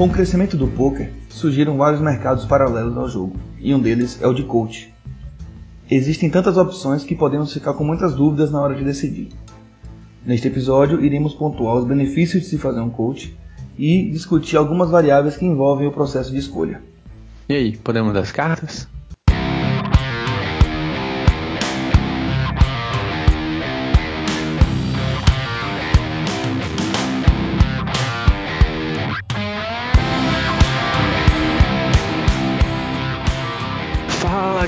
[0.00, 4.26] Com o crescimento do poker, surgiram vários mercados paralelos ao jogo, e um deles é
[4.26, 4.90] o de coach.
[5.90, 9.28] Existem tantas opções que podemos ficar com muitas dúvidas na hora de decidir.
[10.24, 13.36] Neste episódio, iremos pontuar os benefícios de se fazer um coach
[13.78, 16.80] e discutir algumas variáveis que envolvem o processo de escolha.
[17.46, 18.88] E aí, podemos dar as cartas?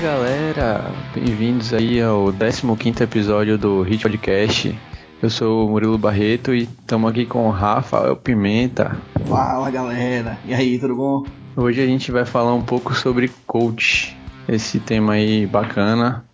[0.03, 4.77] Galera, bem-vindos aí ao 15 episódio do Hit Podcast.
[5.21, 8.97] Eu sou o Murilo Barreto e estamos aqui com o Rafael Pimenta.
[9.25, 11.23] Fala galera, e aí, tudo bom?
[11.55, 14.13] Hoje a gente vai falar um pouco sobre coach,
[14.45, 16.25] esse tema aí bacana.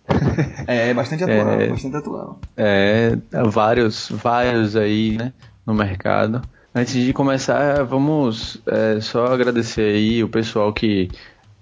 [0.66, 2.40] É, bastante atual, é, bastante atual.
[2.56, 3.16] É,
[3.52, 5.32] vários, vários aí, né,
[5.64, 6.42] no mercado.
[6.74, 11.08] Antes de começar, vamos é, só agradecer aí o pessoal que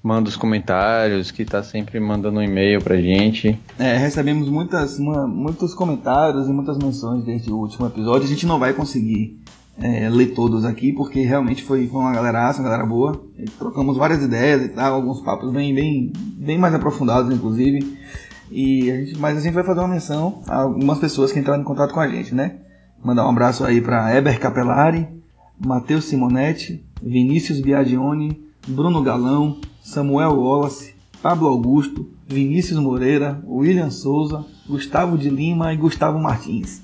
[0.02, 3.58] manda os comentários, que tá sempre mandando um e-mail pra gente.
[3.78, 8.24] É, recebemos muitas, uma, muitos comentários e muitas menções desde o último episódio.
[8.24, 9.40] A gente não vai conseguir
[9.80, 13.20] é, ler todos aqui, porque realmente foi, foi uma galera uma galera boa.
[13.38, 17.98] E trocamos várias ideias e tal, alguns papos bem, bem, bem mais aprofundados, inclusive.
[18.50, 21.60] E a gente, mas a gente vai fazer uma menção a algumas pessoas que entraram
[21.60, 22.56] em contato com a gente, né?
[23.04, 25.06] Mandar um abraço aí para Eber Capelari,
[25.64, 35.16] Matheus Simonetti, Vinícius Biagione, Bruno Galão, Samuel Wallace, Pablo Augusto, Vinícius Moreira, William Souza, Gustavo
[35.16, 36.82] de Lima e Gustavo Martins.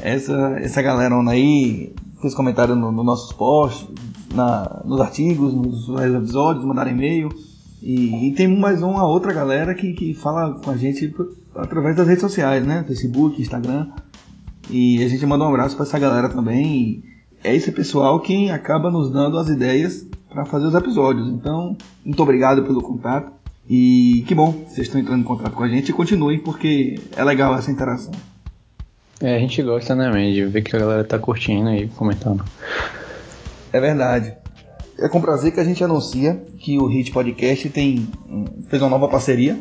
[0.00, 3.88] Essa, essa galera aí fez comentário nos no nossos posts,
[4.32, 7.28] na, nos artigos, nos episódios, mandaram e-mail.
[7.82, 11.12] E, e, tem mais uma outra galera que, que fala com a gente
[11.56, 12.84] através das redes sociais, né?
[12.86, 13.88] Facebook, Instagram.
[14.70, 16.76] E a gente manda um abraço para essa galera também.
[16.76, 17.04] E
[17.42, 21.28] é esse pessoal quem acaba nos dando as ideias para fazer os episódios.
[21.28, 23.32] Então, muito obrigado pelo contato.
[23.68, 27.22] E que bom, vocês estão entrando em contato com a gente e continuem, porque é
[27.22, 28.12] legal essa interação.
[29.20, 32.44] É, a gente gosta, né, man, de ver que a galera tá curtindo e comentando.
[33.72, 34.34] É verdade.
[34.98, 38.08] É com prazer que a gente anuncia que o Hit Podcast tem,
[38.68, 39.58] fez uma nova parceria.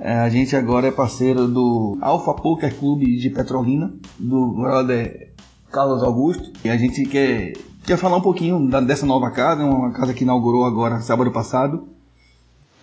[0.00, 5.32] É, a gente agora é parceiro do Alpha Poker Clube de Petrolina, do brother
[5.70, 6.52] Carlos Augusto.
[6.64, 7.52] E a gente quer
[7.84, 11.86] Queria falar um pouquinho da, dessa nova casa, uma casa que inaugurou agora sábado passado.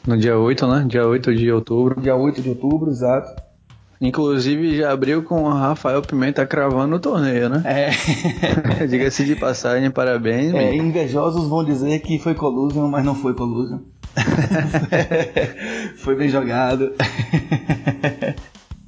[0.06, 0.86] No dia 8, né?
[0.88, 2.00] Dia 8 de outubro.
[2.00, 3.42] Dia 8 de outubro, exato.
[4.00, 7.64] Inclusive já abriu com o Rafael Pimenta cravando o torneio, né?
[7.66, 8.86] É.
[8.86, 10.54] Diga-se de passagem, parabéns.
[10.54, 13.80] É, invejosos vão dizer que foi collusion, mas não foi collusion.
[15.98, 16.94] foi bem jogado.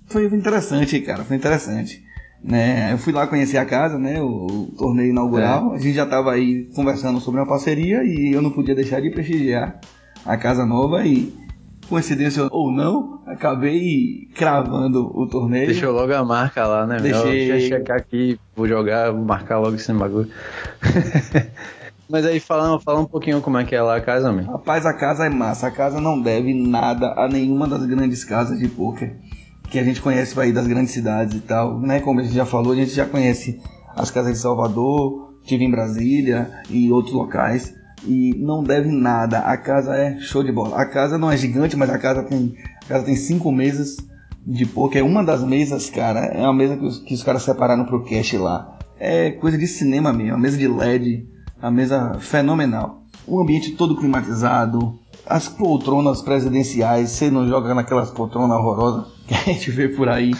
[0.05, 2.03] foi interessante, cara, foi interessante.
[2.43, 2.91] Né?
[2.91, 4.21] Eu fui lá conhecer a casa, né?
[4.21, 5.71] O, o torneio inaugural.
[5.71, 5.75] É.
[5.75, 9.09] A gente já estava aí conversando sobre uma parceria e eu não podia deixar de
[9.09, 9.79] prestigiar
[10.25, 11.33] a casa nova e
[11.87, 15.67] coincidência ou não, acabei cravando o torneio.
[15.67, 16.97] Deixou logo a marca lá, né?
[16.97, 17.47] Deixei.
[17.47, 20.29] Deixa eu checar aqui, vou jogar, vou marcar logo esse bagulho.
[22.09, 24.45] Mas aí falando, fala um pouquinho como é que é lá a casa, meu.
[24.45, 25.67] Rapaz, a casa é massa.
[25.67, 29.15] A casa não deve nada a nenhuma das grandes casas de poker
[29.69, 31.99] que a gente conhece aí das grandes cidades e tal, né?
[31.99, 33.59] Como a gente já falou, a gente já conhece
[33.95, 37.73] as casas de Salvador, tive em Brasília e outros locais
[38.05, 39.39] e não deve nada.
[39.39, 40.77] A casa é show de bola.
[40.77, 43.97] A casa não é gigante, mas a casa tem, a casa tem cinco mesas
[44.45, 45.05] de poker.
[45.05, 48.33] Uma das mesas, cara, é uma mesa que os, que os caras separaram pro cash
[48.33, 48.77] lá.
[48.99, 51.27] É coisa de cinema mesmo, a mesa de LED,
[51.61, 53.03] a mesa fenomenal.
[53.25, 59.53] O ambiente todo climatizado, as poltronas presidenciais, você não joga naquelas poltronas horrorosas que a
[59.53, 60.31] gente vê por aí.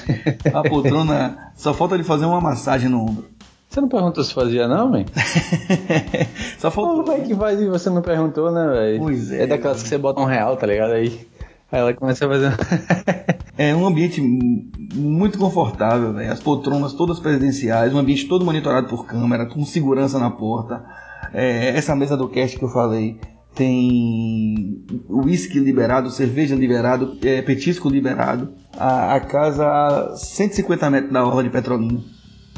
[0.53, 3.25] A poltrona só falta de fazer uma massagem no ombro.
[3.69, 5.05] Você não perguntou se fazia, não, velho?
[6.59, 7.01] só falta.
[7.01, 8.99] Como é que faz e você não perguntou, né, velho?
[8.99, 9.43] Pois é.
[9.43, 10.91] É daquelas que você bota um real, tá ligado?
[10.91, 11.27] Aí,
[11.71, 12.53] aí ela começa a fazer.
[13.57, 16.31] é um ambiente muito confortável, velho.
[16.31, 20.85] As poltronas todas presidenciais, um ambiente todo monitorado por câmera, com segurança na porta.
[21.33, 23.19] É, essa mesa do cast que eu falei
[23.55, 28.53] tem uísque liberado, cerveja liberado, é, petisco liberado.
[28.77, 32.01] A, a, casa a 150 metros da orla de Petrolina.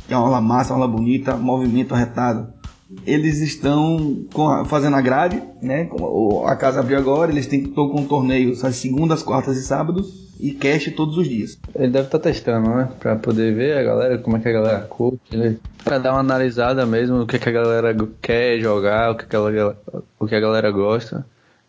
[0.08, 2.54] É uma orla massa, uma orla bonita, movimento arretado.
[3.06, 5.90] Eles estão a, fazendo a grade, né?
[6.46, 10.92] A casa abriu agora, eles estão com torneios às segundas, quartas e sábados e cash
[10.96, 11.58] todos os dias.
[11.76, 12.90] Ele deve estar tá testando, né?
[13.00, 15.58] Pra poder ver a galera, como é que a galera curte, né?
[15.84, 19.36] Pra dar uma analisada mesmo do que, que a galera quer jogar, o que, que,
[19.36, 19.78] a, galera,
[20.20, 21.26] o que a galera gosta.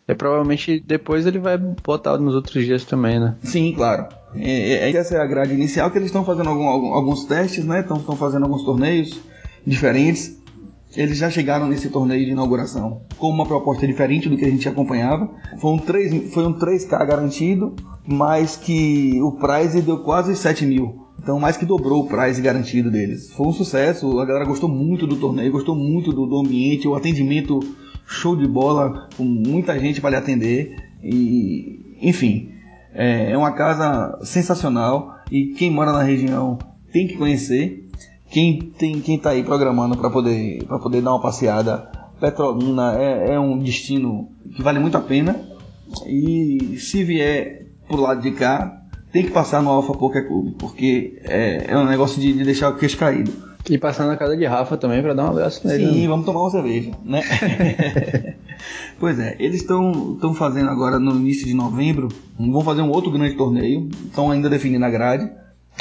[0.09, 3.35] E provavelmente depois ele vai botar nos outros dias também, né?
[3.43, 4.07] Sim, claro.
[4.37, 7.81] É, é, essa é a grade inicial que eles estão fazendo algum, alguns testes, né?
[7.81, 9.19] Estão fazendo alguns torneios
[9.67, 10.41] diferentes.
[10.97, 14.69] Eles já chegaram nesse torneio de inauguração com uma proposta diferente do que a gente
[14.69, 15.31] acompanhava.
[15.59, 17.77] Foi um, 3, foi um 3K garantido,
[18.07, 21.07] mas que o prize deu quase 7 mil.
[21.19, 23.33] Então, mais que dobrou o prize garantido deles.
[23.33, 26.95] Foi um sucesso, a galera gostou muito do torneio, gostou muito do, do ambiente, o
[26.95, 27.61] atendimento
[28.07, 30.77] show de bola, com muita gente para lhe atender.
[31.03, 32.51] E, enfim,
[32.95, 36.59] é, é uma casa sensacional e quem mora na região
[36.93, 37.86] tem que conhecer.
[38.31, 41.91] Quem tem quem está aí programando para poder para poder dar uma passeada,
[42.21, 45.37] Petrolina é, é um destino que vale muito a pena.
[46.07, 48.83] E se vier por lado de cá,
[49.13, 52.71] tem que passar no Alpha Poker Club, porque é, é um negócio de, de, deixar
[52.71, 53.33] o queixo caído.
[53.69, 55.87] E passar na casa de Rafa também para dar um abraço nele.
[55.87, 56.09] Sim, né?
[56.09, 57.23] vamos tomar uma cerveja, né?
[59.01, 62.09] pois é, eles estão fazendo agora no início de novembro,
[62.39, 65.29] vão fazer um outro grande torneio, estão ainda definindo a grade,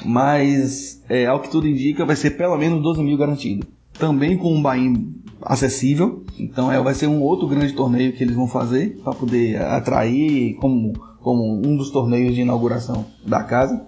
[0.04, 3.66] mas é, ao que tudo indica vai ser pelo menos 12 mil garantido.
[3.94, 4.94] Também com um buy
[5.42, 9.62] acessível, então é, vai ser um outro grande torneio que eles vão fazer para poder
[9.62, 10.94] atrair como
[11.26, 13.84] como um dos torneios de inauguração da casa.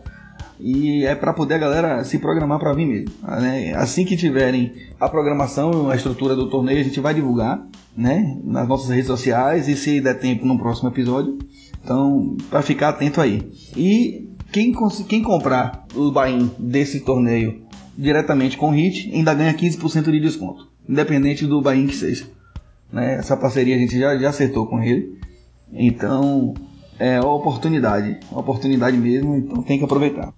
[0.59, 3.12] E é para poder a galera se programar para vir mesmo.
[3.21, 3.75] Né?
[3.75, 7.63] Assim que tiverem a programação, a estrutura do torneio, a gente vai divulgar
[7.95, 8.39] né?
[8.44, 11.38] nas nossas redes sociais e se der tempo no próximo episódio.
[11.83, 13.51] Então, para ficar atento aí.
[13.75, 14.73] E quem,
[15.07, 17.61] quem comprar o buy desse torneio
[17.97, 22.25] diretamente com o HIT ainda ganha 15% de desconto, independente do buy que seja.
[22.91, 23.15] Né?
[23.15, 25.17] Essa parceria a gente já, já acertou com ele.
[25.73, 26.53] Então,
[26.99, 30.33] é uma oportunidade, uma oportunidade mesmo, então tem que aproveitar.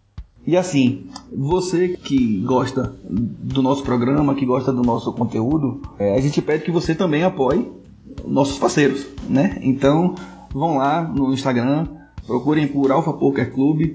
[0.47, 6.21] E assim, você que gosta do nosso programa, que gosta do nosso conteúdo, é, a
[6.21, 7.69] gente pede que você também apoie
[8.25, 9.59] nossos parceiros, né?
[9.61, 10.15] Então,
[10.51, 11.88] vão lá no Instagram,
[12.29, 13.91] procurem por Alpha Poker Club,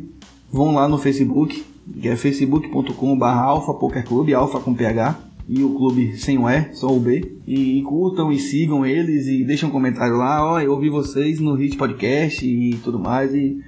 [0.51, 1.65] vão lá no Facebook,
[2.01, 5.17] que é facebook.com/alpha poker club, alfa com ph,
[5.49, 7.39] e o clube sem o E, só o B.
[7.47, 10.45] E, e curtam e sigam eles e deixem um comentário lá.
[10.45, 13.33] Ó, eu ouvi vocês no Hit Podcast e tudo mais.
[13.33, 13.63] E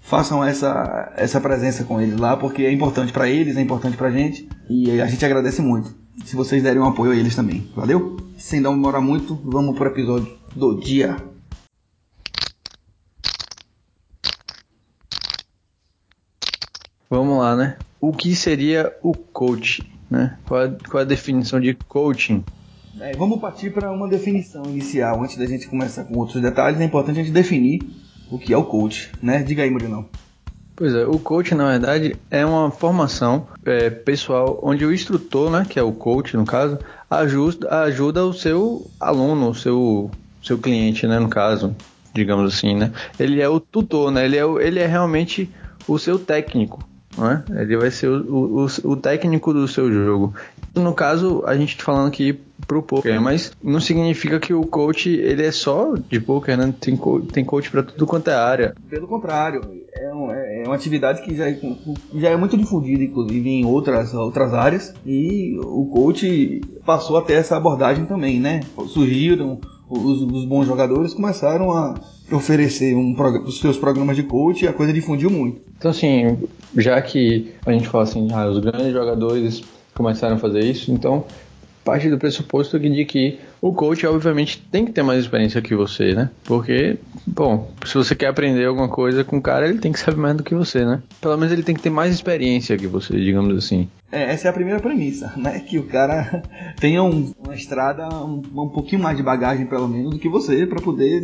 [0.00, 4.12] façam essa, essa presença com eles lá, porque é importante para eles, é importante pra
[4.12, 4.48] gente.
[4.70, 5.92] E a gente agradece muito.
[6.24, 7.66] Se vocês derem um apoio a eles também.
[7.74, 8.16] Valeu?
[8.36, 11.16] Sem demorar muito, vamos pro episódio do dia.
[17.14, 17.76] Vamos lá, né?
[18.00, 19.88] O que seria o coach?
[20.10, 20.36] Né?
[20.48, 22.42] Qual, a, qual a definição de coaching?
[23.00, 25.22] É, vamos partir para uma definição inicial.
[25.22, 27.82] Antes da gente começar com outros detalhes, é importante a gente definir
[28.32, 29.12] o que é o coach.
[29.22, 29.44] Né?
[29.44, 30.08] Diga aí, Murilão.
[30.74, 35.64] Pois é, o coach na verdade é uma formação é, pessoal onde o instrutor, né,
[35.68, 40.10] que é o coach no caso, ajuda, ajuda o seu aluno, o seu,
[40.42, 41.76] seu cliente, né, no caso,
[42.12, 42.90] digamos assim, né.
[43.20, 45.48] Ele é o tutor, né, ele é, ele é realmente
[45.86, 46.82] o seu técnico,
[47.16, 47.42] né?
[47.50, 50.34] Ele vai ser o, o, o, técnico do seu jogo.
[50.74, 55.08] No caso, a gente tá falando aqui pro poker, mas não significa que o coach
[55.08, 56.74] ele é só de poker, né?
[56.80, 56.98] Tem,
[57.32, 58.74] tem coach para tudo quanto é área.
[58.88, 59.60] Pelo contrário,
[59.92, 61.58] é, um, é, é uma atividade que já, é,
[62.14, 67.34] já é muito difundida, inclusive em outras, outras áreas, e o coach passou a ter
[67.34, 68.60] essa abordagem também, né?
[68.88, 71.94] Surgiram os, os bons jogadores começaram a
[72.32, 73.14] oferecer um,
[73.44, 75.60] os seus programas de coach e a coisa difundiu muito.
[75.76, 76.38] Então, assim,
[76.76, 79.62] já que a gente fala assim, ah, os grandes jogadores
[79.94, 81.24] começaram a fazer isso, então
[81.84, 86.14] parte do pressuposto de que o coach, obviamente, tem que ter mais experiência que você,
[86.14, 86.30] né?
[86.44, 90.16] Porque, bom, se você quer aprender alguma coisa com o cara, ele tem que saber
[90.16, 91.02] mais do que você, né?
[91.20, 93.88] Pelo menos ele tem que ter mais experiência que você, digamos assim.
[94.10, 95.60] É, essa é a primeira premissa, né?
[95.60, 96.42] Que o cara
[96.80, 100.66] tenha um, uma estrada um, um pouquinho mais de bagagem, pelo menos, do que você,
[100.66, 101.20] para poder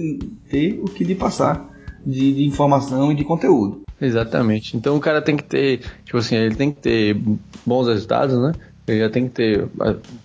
[0.50, 1.68] ter o que lhe passar
[2.04, 3.82] de, de informação e de conteúdo.
[4.00, 4.76] Exatamente.
[4.76, 7.20] Então o cara tem que ter, tipo assim, ele tem que ter
[7.66, 8.52] bons resultados, né?
[8.90, 9.68] Ele já tem que ter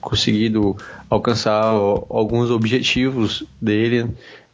[0.01, 0.75] conseguido
[1.09, 4.09] alcançar alguns objetivos dele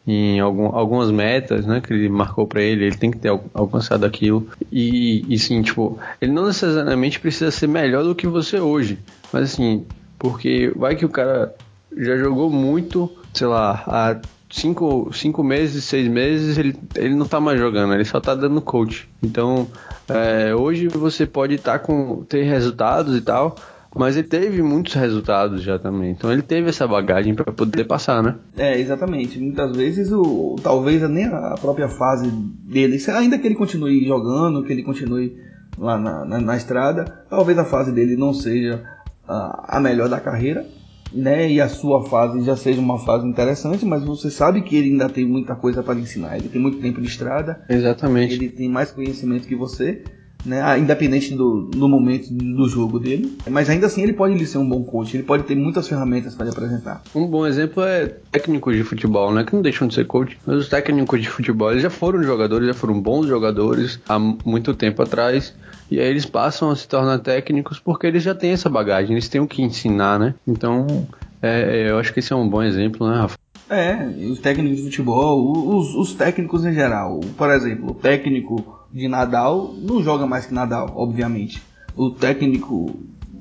[0.06, 4.06] em algum, algumas metas, né, que ele marcou para ele, ele tem que ter alcançado
[4.06, 4.48] aquilo.
[4.72, 9.00] E, e sim, tipo, ele não necessariamente precisa ser melhor do que você hoje,
[9.32, 9.86] mas assim,
[10.18, 11.54] porque vai que o cara
[11.96, 17.40] já jogou muito, sei lá, há cinco, cinco meses, seis meses, ele, ele não tá
[17.40, 19.08] mais jogando, ele só tá dando coach.
[19.22, 19.68] Então,
[20.10, 23.56] é, hoje você pode estar tá com ter resultados e tal,
[23.96, 26.12] mas ele teve muitos resultados já também.
[26.12, 28.36] Então ele teve essa bagagem para poder passar, né?
[28.58, 29.40] É, exatamente.
[29.40, 34.72] Muitas vezes o talvez nem a própria fase dele, ainda que ele continue jogando, que
[34.72, 35.36] ele continue
[35.78, 38.84] lá na, na, na estrada, talvez a fase dele não seja
[39.28, 40.66] a, a melhor da carreira,
[41.14, 41.52] né?
[41.52, 45.10] E a sua fase já seja uma fase interessante, mas você sabe que ele ainda
[45.10, 46.38] tem muita coisa para ensinar.
[46.38, 47.62] Ele tem muito tempo de estrada.
[47.70, 48.34] Exatamente.
[48.34, 50.04] Ele tem mais conhecimento que você.
[50.46, 50.78] Né?
[50.80, 53.38] Independente do, do momento do jogo dele.
[53.50, 56.46] Mas ainda assim ele pode ser um bom coach, ele pode ter muitas ferramentas para
[56.46, 57.02] lhe apresentar.
[57.14, 59.44] Um bom exemplo é técnicos de futebol, né?
[59.44, 60.38] Que não deixam de ser coach.
[60.46, 64.74] Mas os técnicos de futebol eles já foram jogadores, já foram bons jogadores há muito
[64.74, 65.54] tempo atrás.
[65.90, 69.28] E aí eles passam a se tornar técnicos porque eles já têm essa bagagem, eles
[69.28, 70.34] têm o que ensinar, né?
[70.48, 71.08] Então,
[71.42, 73.38] é, eu acho que esse é um bom exemplo, né, Rafa?
[73.70, 77.20] É, os técnicos de futebol, os, os técnicos em geral.
[77.38, 81.62] Por exemplo, o técnico de Nadal não joga mais que Nadal, obviamente.
[81.96, 82.96] O técnico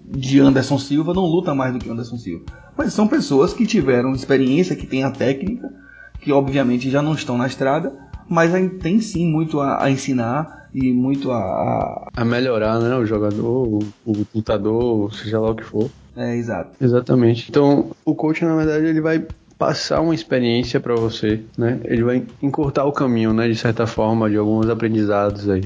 [0.06, 2.44] de Anderson Silva não luta mais do que Anderson Silva.
[2.76, 5.72] Mas são pessoas que tiveram experiência, que têm a técnica,
[6.20, 7.92] que obviamente já não estão na estrada,
[8.28, 12.94] mas tem sim muito a, a ensinar e muito a, a, melhorar, né?
[12.96, 15.90] O jogador, o, o lutador, seja lá o que for.
[16.16, 16.70] É, exato.
[16.80, 17.46] Exatamente.
[17.48, 19.26] Então, o coach, na verdade, ele vai
[19.60, 21.82] passar uma experiência para você, né?
[21.84, 25.62] Ele vai encurtar o caminho, né, de certa forma, de alguns aprendizados aí.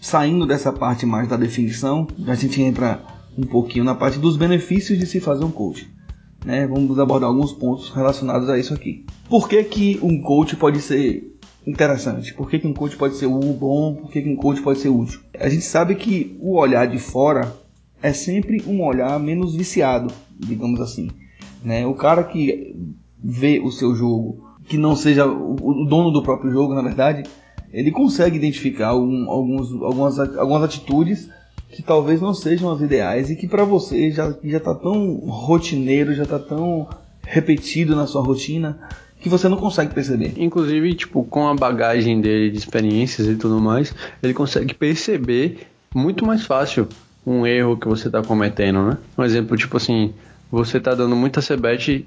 [0.00, 3.00] Saindo dessa parte mais da definição, a gente entra
[3.38, 5.88] um pouquinho na parte dos benefícios de se fazer um coach.
[6.44, 6.66] Né?
[6.66, 9.06] Vamos abordar alguns pontos relacionados a isso aqui.
[9.28, 11.36] Por que, que um coach pode ser
[11.66, 12.32] interessante.
[12.32, 13.94] Por que, que um coach pode ser bom?
[13.94, 15.20] Por que, que um coach pode ser útil?
[15.40, 17.52] A gente sabe que o olhar de fora
[18.02, 21.10] é sempre um olhar menos viciado, digamos assim.
[21.62, 21.86] Né?
[21.86, 22.74] O cara que
[23.22, 27.28] vê o seu jogo, que não seja o dono do próprio jogo, na verdade,
[27.72, 31.28] ele consegue identificar algum, alguns, algumas, algumas atitudes
[31.70, 36.14] que talvez não sejam as ideais e que para você já já está tão rotineiro,
[36.14, 36.88] já está tão
[37.22, 38.78] repetido na sua rotina
[39.20, 40.34] que você não consegue perceber.
[40.36, 46.24] Inclusive, tipo, com a bagagem dele de experiências e tudo mais, ele consegue perceber muito
[46.24, 46.88] mais fácil
[47.26, 48.98] um erro que você está cometendo, né?
[49.18, 50.14] Um exemplo, tipo assim,
[50.50, 52.06] você está dando muita sebete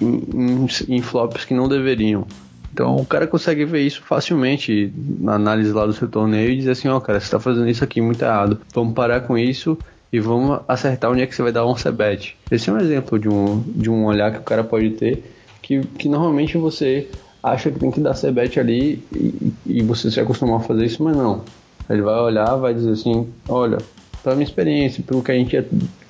[0.00, 2.26] em, em, em, flops que não deveriam.
[2.72, 6.72] Então o cara consegue ver isso facilmente na análise lá do seu torneio e dizer
[6.72, 8.60] assim, ó, oh, cara, você está fazendo isso aqui muito errado.
[8.74, 9.78] Vamos parar com isso
[10.12, 12.36] e vamos acertar onde é que você vai dar um sebete.
[12.50, 15.22] Esse é um exemplo de um, de um olhar que o cara pode ter
[15.66, 17.10] que, que normalmente você
[17.42, 21.02] acha que tem que dar sebete ali e, e você se acostumar a fazer isso,
[21.02, 21.52] mas não.
[21.90, 23.88] Ele vai olhar, vai dizer assim, olha,
[24.26, 25.56] pela minha experiência, pelo que a gente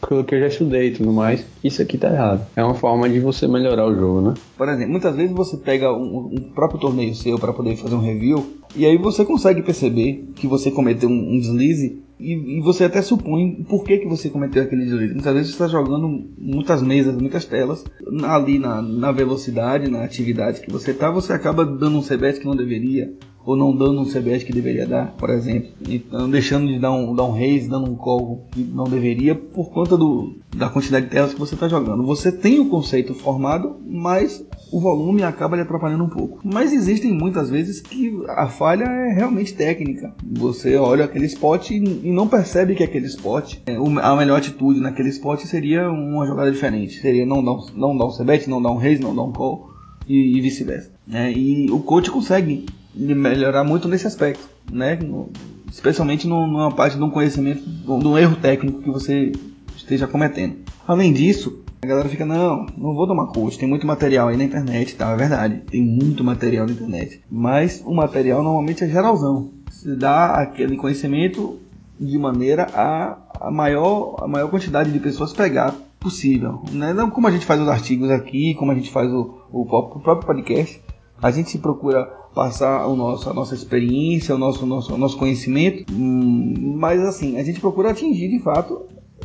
[0.09, 2.47] pelo que eu já estudei e tudo mais, isso aqui tá errado.
[2.57, 4.35] É uma forma de você melhorar o jogo, né?
[4.57, 8.01] Por exemplo, muitas vezes você pega um, um próprio torneio seu para poder fazer um
[8.01, 12.85] review e aí você consegue perceber que você cometeu um, um deslize e, e, você
[12.85, 15.13] até supõe por que, que você cometeu aquele deslize.
[15.13, 16.09] Muitas vezes você está jogando
[16.39, 17.85] muitas mesas, muitas telas,
[18.25, 22.47] ali na, na velocidade, na atividade que você está, você acaba dando um CBS que
[22.47, 23.13] não deveria,
[23.47, 27.15] ou não dando um CBS que deveria dar, por exemplo, então deixando de dar um,
[27.15, 31.13] dar um raise, dando um call que não deveria por conta do, da quantidade de
[31.13, 32.05] telas que você está jogando.
[32.05, 36.41] Você tem o conceito formado, mas o volume acaba lhe atrapalhando um pouco.
[36.43, 40.13] Mas existem muitas vezes que a falha é realmente técnica.
[40.25, 44.81] Você olha aquele spot e, e não percebe que aquele spot, é, a melhor atitude
[44.81, 47.01] naquele spot seria uma jogada diferente.
[47.01, 49.33] Seria não dar um, não dar um CBET, não dar um raise, não dar um
[49.33, 49.71] call
[50.09, 50.91] e, e vice-versa.
[51.13, 54.99] É, e o coach consegue melhorar muito nesse aspecto, né?
[55.71, 59.33] especialmente numa parte de um conhecimento, de um erro técnico que você
[59.77, 60.57] esteja cometendo.
[60.87, 64.45] Além disso, a galera fica, não, não vou tomar coach, tem muito material aí na
[64.45, 65.11] internet, tá?
[65.11, 67.21] É verdade, tem muito material na internet.
[67.31, 69.51] Mas o material normalmente é geralzão.
[69.71, 71.59] Você dá aquele conhecimento
[72.01, 76.63] de maneira a, a, maior, a maior quantidade de pessoas pegar possível.
[76.73, 76.93] Né?
[76.93, 80.01] Não como a gente faz os artigos aqui, como a gente faz o, o, o
[80.01, 80.81] próprio podcast,
[81.23, 86.75] a gente procura passar o nosso, a nossa experiência, o nosso, nosso, nosso conhecimento, hum,
[86.77, 88.85] mas assim, a gente procura atingir de fato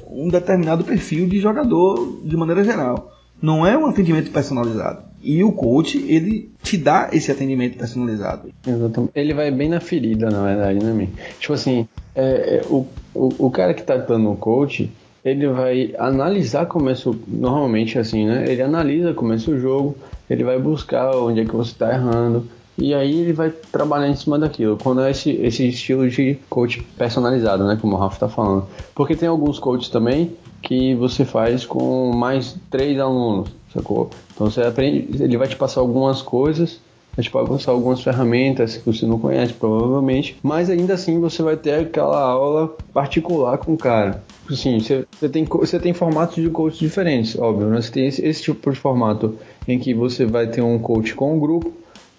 [0.10, 3.12] um determinado perfil de jogador de maneira geral.
[3.41, 5.03] Não é um atendimento personalizado.
[5.22, 8.50] E o coach, ele te dá esse atendimento personalizado.
[8.65, 9.12] Exatamente.
[9.13, 11.10] Ele vai bem na ferida, na verdade, né, mim?
[11.38, 14.89] Tipo assim, é, é, o, o, o cara que tá dando o coach,
[15.24, 16.94] ele vai analisar como é
[17.27, 18.46] normalmente assim, né?
[18.48, 19.98] Ele analisa como é o jogo,
[20.30, 22.48] ele vai buscar onde é que você está errando
[22.78, 24.78] e aí ele vai trabalhar em cima daquilo.
[24.78, 27.78] Quando é esse, esse estilo de coach personalizado, né?
[27.80, 28.66] Como o Rafa está falando.
[28.96, 34.10] Porque tem alguns coaches também que você faz com mais três alunos, sacou?
[34.34, 36.80] Então você aprende, ele vai te passar algumas coisas
[37.22, 41.56] gente pode passar algumas ferramentas que você não conhece, provavelmente, mas ainda assim você vai
[41.56, 44.24] ter aquela aula particular com o cara.
[44.50, 47.82] Assim, você, você, tem, você tem formatos de coach diferentes, óbvio, né?
[47.82, 49.36] Você tem esse, esse tipo de formato
[49.68, 51.72] em que você vai ter um coach com um grupo,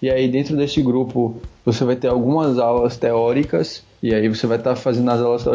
[0.03, 4.57] e aí dentro desse grupo você vai ter algumas aulas teóricas, e aí você vai
[4.57, 5.45] estar tá fazendo as aulas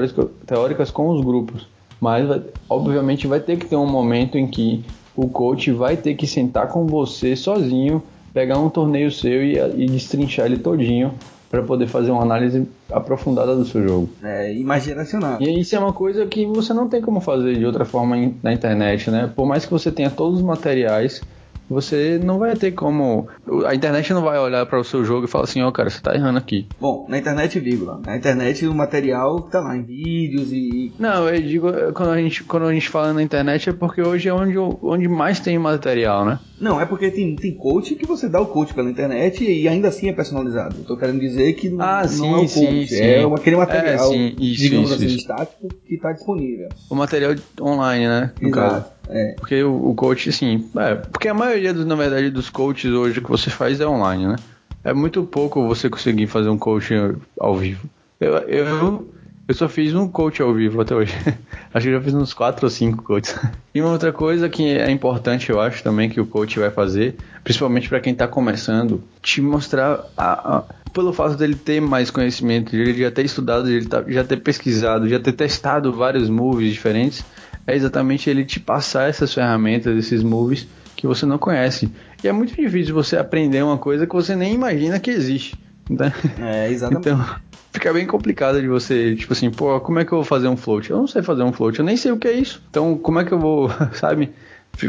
[0.46, 1.68] teóricas com os grupos.
[2.00, 2.26] Mas,
[2.66, 4.82] obviamente, vai ter que ter um momento em que
[5.14, 8.02] o coach vai ter que sentar com você sozinho
[8.32, 11.12] pegar um torneio seu e, e destrinchar ele todinho
[11.50, 14.08] para poder fazer uma análise aprofundada do seu jogo.
[14.22, 15.36] É, imaginacional.
[15.40, 18.52] E isso é uma coisa que você não tem como fazer de outra forma na
[18.52, 19.30] internet, né?
[19.34, 21.20] Por mais que você tenha todos os materiais,
[21.68, 23.28] você não vai ter como.
[23.66, 25.90] A internet não vai olhar para o seu jogo e falar assim: ó, oh, cara,
[25.90, 26.66] você tá errando aqui.
[26.80, 28.00] Bom, na internet, vírgula.
[28.04, 30.92] Na internet o material tá lá em vídeos e.
[30.98, 34.28] Não, eu digo, quando a gente, quando a gente fala na internet é porque hoje
[34.28, 36.38] é onde, onde mais tem material, né?
[36.60, 39.88] Não, é porque tem, tem coach que você dá o coach pela internet e ainda
[39.88, 40.76] assim é personalizado.
[40.78, 43.00] Eu tô querendo dizer que não, ah, não sim, é o coach, sim, sim.
[43.00, 45.16] é aquele material, é, sim, isso, digamos isso, assim, isso.
[45.18, 46.68] estático que tá disponível.
[46.90, 48.32] O material online, né?
[48.40, 48.74] No Exato.
[48.74, 48.97] caso.
[49.08, 49.34] É.
[49.38, 53.28] Porque o, coach, assim, é, porque a maioria, dos, na verdade, dos coaches hoje que
[53.28, 54.36] você faz é online, né?
[54.84, 56.94] É muito pouco você conseguir fazer um coach
[57.38, 57.88] ao vivo.
[58.20, 59.08] Eu, eu,
[59.48, 61.14] eu só fiz um coach ao vivo até hoje.
[61.72, 63.34] acho que já fiz uns 4 ou 5 coaches.
[63.74, 67.14] E uma outra coisa que é importante, eu acho, também, que o coach vai fazer,
[67.44, 72.72] principalmente para quem está começando, te mostrar, a, a, pelo fato dele ter mais conhecimento,
[72.72, 76.28] de ele já ter estudado, de ele tá, já ter pesquisado, já ter testado vários
[76.28, 77.24] moves diferentes,
[77.68, 81.92] é exatamente ele te passar essas ferramentas, esses moves que você não conhece.
[82.24, 85.54] E é muito difícil você aprender uma coisa que você nem imagina que existe.
[85.88, 86.10] Né?
[86.40, 87.08] É, exatamente.
[87.10, 87.24] Então,
[87.70, 90.56] fica bem complicado de você, tipo assim, pô, como é que eu vou fazer um
[90.56, 90.90] float?
[90.90, 92.62] Eu não sei fazer um float, eu nem sei o que é isso.
[92.70, 94.32] Então, como é que eu vou, sabe?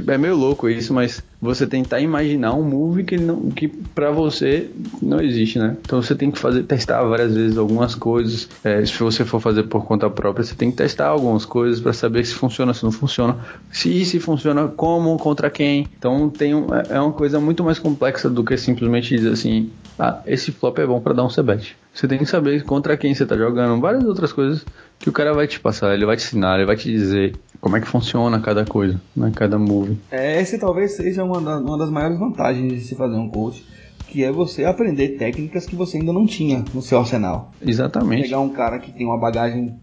[0.08, 4.69] É meio louco isso, mas você tentar imaginar um move que, não, que para você
[5.01, 5.77] não existe, né?
[5.81, 8.48] Então você tem que fazer testar várias vezes algumas coisas.
[8.63, 11.93] É, se você for fazer por conta própria, você tem que testar algumas coisas para
[11.93, 13.38] saber se funciona, se não funciona,
[13.72, 15.88] se se funciona como, contra quem.
[15.98, 20.19] Então tem um, é uma coisa muito mais complexa do que simplesmente dizer assim, ah,
[20.27, 21.75] esse flop é bom para dar um c-bet.
[21.93, 24.63] Você tem que saber contra quem você tá jogando, várias outras coisas
[25.00, 27.77] que o cara vai te passar, ele vai te ensinar, ele vai te dizer como
[27.77, 29.98] é que funciona cada coisa, né, cada move.
[30.12, 33.65] É, esse talvez seja uma, da, uma das maiores vantagens de se fazer um coach,
[34.08, 37.51] que é você aprender técnicas que você ainda não tinha no seu arsenal.
[37.65, 38.24] Exatamente.
[38.24, 39.80] Pegar um cara que tem uma bagagem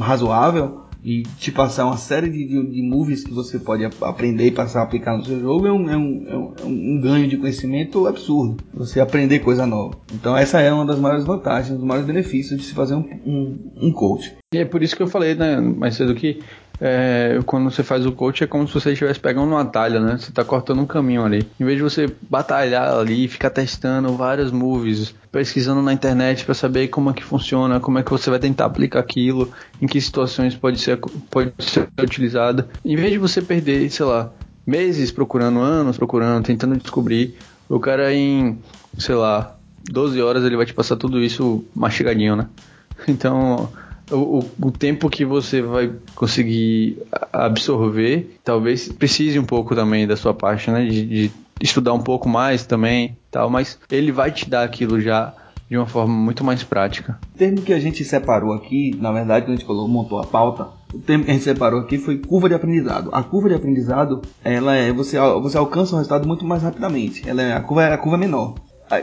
[0.00, 4.50] razoável e te passar uma série de, de, de moves que você pode aprender e
[4.50, 7.28] passar a aplicar no seu jogo é um, é um, é um, é um ganho
[7.28, 8.56] de conhecimento absurdo.
[8.72, 9.98] Você aprender coisa nova.
[10.14, 13.04] Então essa é uma das maiores vantagens, um dos maiores benefícios de se fazer um,
[13.26, 14.34] um, um coach.
[14.54, 16.40] E é por isso que eu falei né, mais cedo que
[16.80, 20.16] é, quando você faz o coach é como se você estivesse pegando um atalho, né?
[20.18, 21.46] Você está cortando um caminho ali.
[21.58, 26.88] Em vez de você batalhar ali, ficar testando vários moves, pesquisando na internet para saber
[26.88, 30.54] como é que funciona, como é que você vai tentar aplicar aquilo, em que situações
[30.54, 30.98] pode ser,
[31.30, 32.66] pode ser utilizado.
[32.84, 34.32] Em vez de você perder, sei lá,
[34.66, 37.36] meses procurando, anos procurando, tentando descobrir,
[37.68, 38.58] o cara em,
[38.98, 39.56] sei lá,
[39.90, 42.48] 12 horas ele vai te passar tudo isso mastigadinho, né?
[43.08, 43.68] Então,
[44.10, 46.98] o, o, tempo que você vai conseguir
[47.32, 50.84] absorver, talvez precise um pouco também da sua parte, né?
[50.84, 55.32] De, de estudar um pouco mais também, tal, mas ele vai te dar aquilo já
[55.68, 57.18] de uma forma muito mais prática.
[57.34, 60.26] O termo que a gente separou aqui, na verdade, quando a gente falou, montou a
[60.26, 63.10] pauta, o termo que a gente separou aqui foi curva de aprendizado.
[63.12, 67.28] A curva de aprendizado, ela é você, você alcança um resultado muito mais rapidamente.
[67.28, 68.54] Ela é a curva é a curva menor.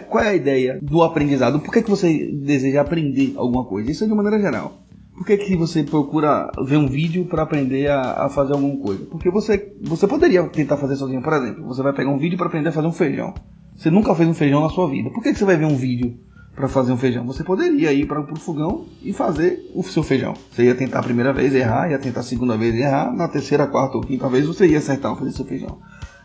[0.09, 1.59] Qual é a ideia do aprendizado?
[1.59, 3.91] Por que, que você deseja aprender alguma coisa?
[3.91, 4.77] Isso é de maneira geral.
[5.21, 9.05] Por que, que você procura ver um vídeo para aprender a, a, fazer alguma coisa?
[9.05, 11.63] Porque você, você poderia tentar fazer sozinho, por exemplo.
[11.65, 13.31] Você vai pegar um vídeo para aprender a fazer um feijão.
[13.75, 15.11] Você nunca fez um feijão na sua vida.
[15.11, 16.17] Por que, que você vai ver um vídeo
[16.55, 17.23] para fazer um feijão?
[17.27, 20.33] Você poderia ir para o fogão e fazer o seu feijão.
[20.51, 23.67] Você ia tentar a primeira vez errar, ia tentar a segunda vez errar, na terceira,
[23.67, 25.77] quarta ou quinta vez você ia acertar fazer seu feijão.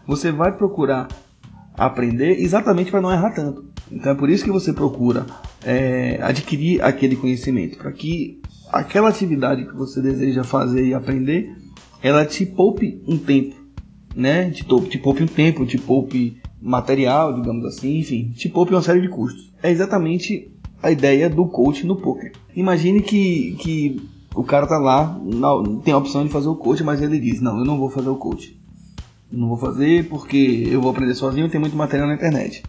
[0.07, 1.07] Você vai procurar
[1.77, 3.63] aprender exatamente para não errar tanto.
[3.93, 5.27] Então é por isso que você procura
[5.63, 11.57] é, adquirir aquele conhecimento, para que aquela atividade que você deseja fazer e aprender,
[12.03, 13.55] ela te poupe um tempo,
[14.15, 14.51] né?
[14.51, 19.01] Te, te poupe um tempo, te poupe material, digamos assim, enfim, te poupe uma série
[19.01, 19.53] de custos.
[19.63, 20.51] É exatamente
[20.83, 22.33] a ideia do coach no poker.
[22.55, 26.83] Imagine que, que o cara tá lá, não, tem a opção de fazer o coach,
[26.83, 28.57] mas ele diz: Não, eu não vou fazer o coach.
[29.31, 32.63] Não vou fazer porque eu vou aprender sozinho, tem muito material na internet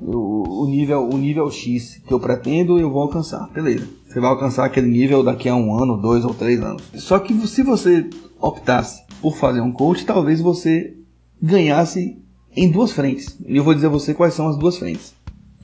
[0.00, 3.48] o, o, nível, o nível X que eu pretendo, eu vou alcançar.
[3.52, 3.86] Beleza.
[4.06, 6.82] Você vai alcançar aquele nível daqui a um ano, dois ou três anos.
[6.94, 8.08] Só que se você
[8.40, 10.96] optasse por fazer um coach, talvez você
[11.40, 12.22] ganhasse
[12.54, 13.38] em duas frentes.
[13.46, 15.14] E eu vou dizer a você quais são as duas frentes.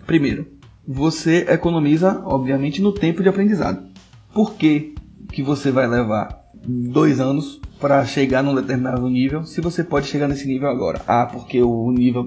[0.07, 0.47] Primeiro,
[0.87, 3.87] você economiza, obviamente, no tempo de aprendizado.
[4.35, 4.95] Por que,
[5.31, 10.29] que você vai levar dois anos para chegar num determinado nível, se você pode chegar
[10.29, 11.03] nesse nível agora.
[11.07, 12.27] Ah, porque o nível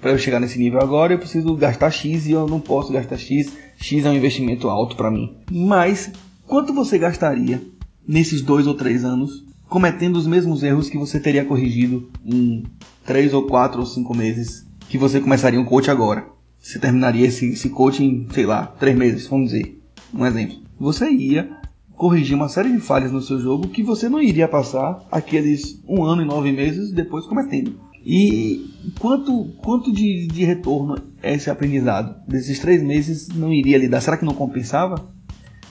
[0.00, 3.16] para eu chegar nesse nível agora eu preciso gastar X e eu não posso gastar
[3.16, 3.52] X.
[3.78, 5.34] X é um investimento alto para mim.
[5.50, 6.12] Mas
[6.46, 7.62] quanto você gastaria
[8.06, 12.64] nesses dois ou três anos cometendo os mesmos erros que você teria corrigido em
[13.06, 16.26] três ou quatro ou cinco meses que você começaria um coach agora.
[16.58, 19.80] Você terminaria esse, esse coach em, sei lá, três meses, vamos dizer.
[20.12, 20.56] Um exemplo.
[20.78, 21.59] Você ia
[22.00, 26.02] corrigir uma série de falhas no seu jogo que você não iria passar aqueles um
[26.02, 27.78] ano e nove meses depois cometendo.
[28.02, 32.16] E quanto, quanto de, de retorno esse aprendizado?
[32.26, 34.00] Desses três meses não iria lhe dar?
[34.00, 35.10] Será que não compensava?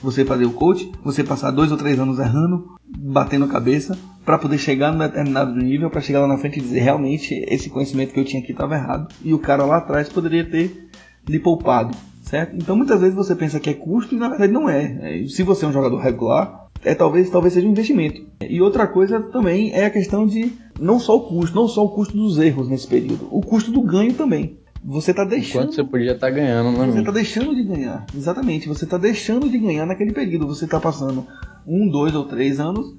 [0.04, 4.58] Você fazer o coach, você passar dois ou três anos errando, batendo cabeça, para poder
[4.58, 8.20] chegar num determinado nível, para chegar lá na frente e dizer realmente esse conhecimento que
[8.20, 9.12] eu tinha aqui estava errado.
[9.24, 10.88] E o cara lá atrás poderia ter
[11.28, 11.96] lhe poupado,
[12.30, 12.56] certo?
[12.56, 15.22] Então muitas vezes você pensa que é custo e na verdade não é.
[15.22, 18.24] é se você é um jogador regular, é talvez talvez seja um investimento.
[18.40, 21.90] E outra coisa também é a questão de não só o custo, não só o
[21.90, 24.56] custo dos erros nesse período, o custo do ganho também.
[24.82, 25.64] Você está deixando.
[25.64, 26.86] Quanto você podia estar tá ganhando, né?
[26.86, 28.06] Você está deixando de ganhar.
[28.16, 28.66] Exatamente.
[28.66, 30.46] Você está deixando de ganhar naquele período.
[30.46, 31.26] Você está passando
[31.66, 32.94] um, dois ou três anos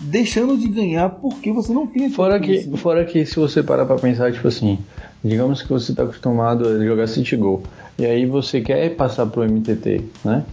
[0.00, 3.96] deixando de ganhar porque você não tem fora que fora que se você parar para
[3.96, 4.78] pensar tipo assim
[5.24, 7.62] digamos que você está acostumado a jogar City Go
[7.98, 10.44] e aí você quer passar pro MTT né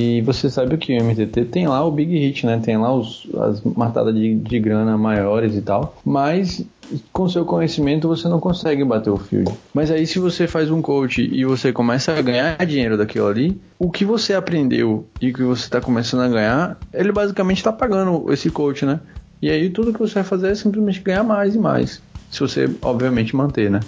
[0.00, 2.60] e você sabe que o MTT tem lá o Big Hit, né?
[2.62, 5.96] Tem lá os, as matadas de, de grana maiores e tal.
[6.04, 6.64] Mas
[7.12, 9.52] com seu conhecimento você não consegue bater o field.
[9.74, 13.60] Mas aí se você faz um coach e você começa a ganhar dinheiro daquilo ali,
[13.76, 18.32] o que você aprendeu e que você está começando a ganhar, ele basicamente está pagando
[18.32, 19.00] esse coach, né?
[19.42, 22.00] E aí tudo que você vai fazer é simplesmente ganhar mais e mais.
[22.30, 23.80] Se você, obviamente, manter, né?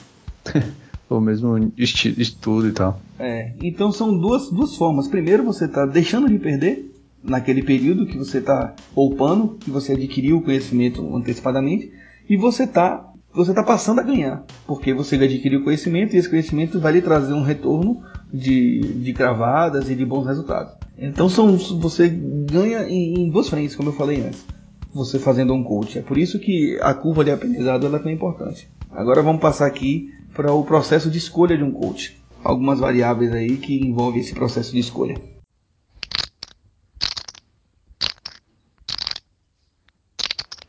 [1.10, 3.00] ou mesmo estudo e tal.
[3.18, 5.08] É, então são duas, duas formas.
[5.08, 6.88] Primeiro, você está deixando de perder
[7.22, 11.92] naquele período que você está poupando, que você adquiriu o conhecimento antecipadamente,
[12.28, 16.80] e você está você tá passando a ganhar, porque você adquiriu conhecimento e esse conhecimento
[16.80, 20.74] vai lhe trazer um retorno de, de cravadas e de bons resultados.
[20.98, 24.44] Então são, você ganha em, em duas frentes, como eu falei antes,
[24.92, 26.00] você fazendo um coach.
[26.00, 28.68] É por isso que a curva de aprendizado ela é tão importante.
[28.90, 32.18] Agora vamos passar aqui para o processo de escolha de um coach.
[32.42, 35.14] Algumas variáveis aí que envolvem esse processo de escolha.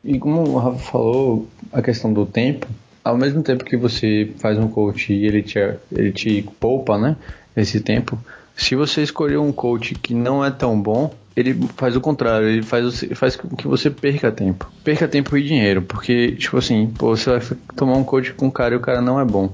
[0.03, 2.67] E como o Rafa falou, a questão do tempo,
[3.03, 5.59] ao mesmo tempo que você faz um coach e ele te,
[5.91, 7.15] ele te poupa, né,
[7.55, 8.17] esse tempo,
[8.55, 12.61] se você escolher um coach que não é tão bom, ele faz o contrário, ele
[12.61, 14.71] faz, faz com que você perca tempo.
[14.83, 18.51] Perca tempo e dinheiro, porque, tipo assim, pô, você vai tomar um coach com um
[18.51, 19.53] cara e o cara não é bom.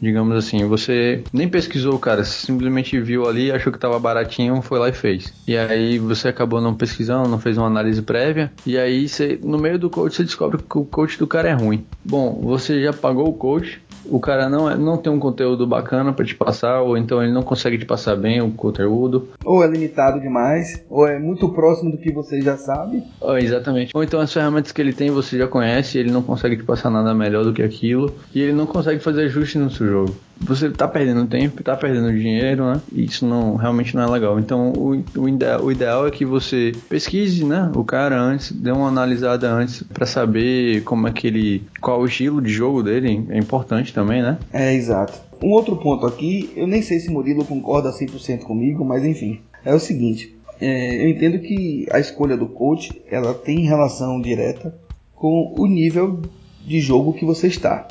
[0.00, 4.78] Digamos assim, você nem pesquisou o cara, simplesmente viu ali, achou que tava baratinho, foi
[4.78, 5.34] lá e fez.
[5.46, 9.58] E aí você acabou não pesquisando, não fez uma análise prévia, e aí você, no
[9.58, 11.84] meio do coach você descobre que o coach do cara é ruim.
[12.04, 16.12] Bom, você já pagou o coach, o cara não, é, não tem um conteúdo bacana
[16.12, 19.28] para te passar, ou então ele não consegue te passar bem o conteúdo.
[19.44, 23.02] Ou é limitado demais, ou é muito próximo do que você já sabe.
[23.20, 23.92] Oh, exatamente.
[23.94, 26.90] Ou então as ferramentas que ele tem você já conhece, ele não consegue te passar
[26.90, 30.70] nada melhor do que aquilo, e ele não consegue fazer ajuste no seu jogo você
[30.70, 32.80] tá perdendo tempo, tá perdendo dinheiro, né?
[32.92, 34.38] E isso não realmente não é legal.
[34.38, 38.70] Então o, o, ideal, o ideal é que você pesquise, né, o cara antes, dê
[38.70, 43.26] uma analisada antes para saber como é que ele, qual o estilo de jogo dele,
[43.30, 44.38] é importante também, né?
[44.52, 45.20] É, exato.
[45.42, 49.72] Um outro ponto aqui, eu nem sei se Murilo concorda 100% comigo, mas enfim, é
[49.74, 54.74] o seguinte, é, eu entendo que a escolha do coach, ela tem relação direta
[55.14, 56.22] com o nível
[56.64, 57.86] de jogo que você está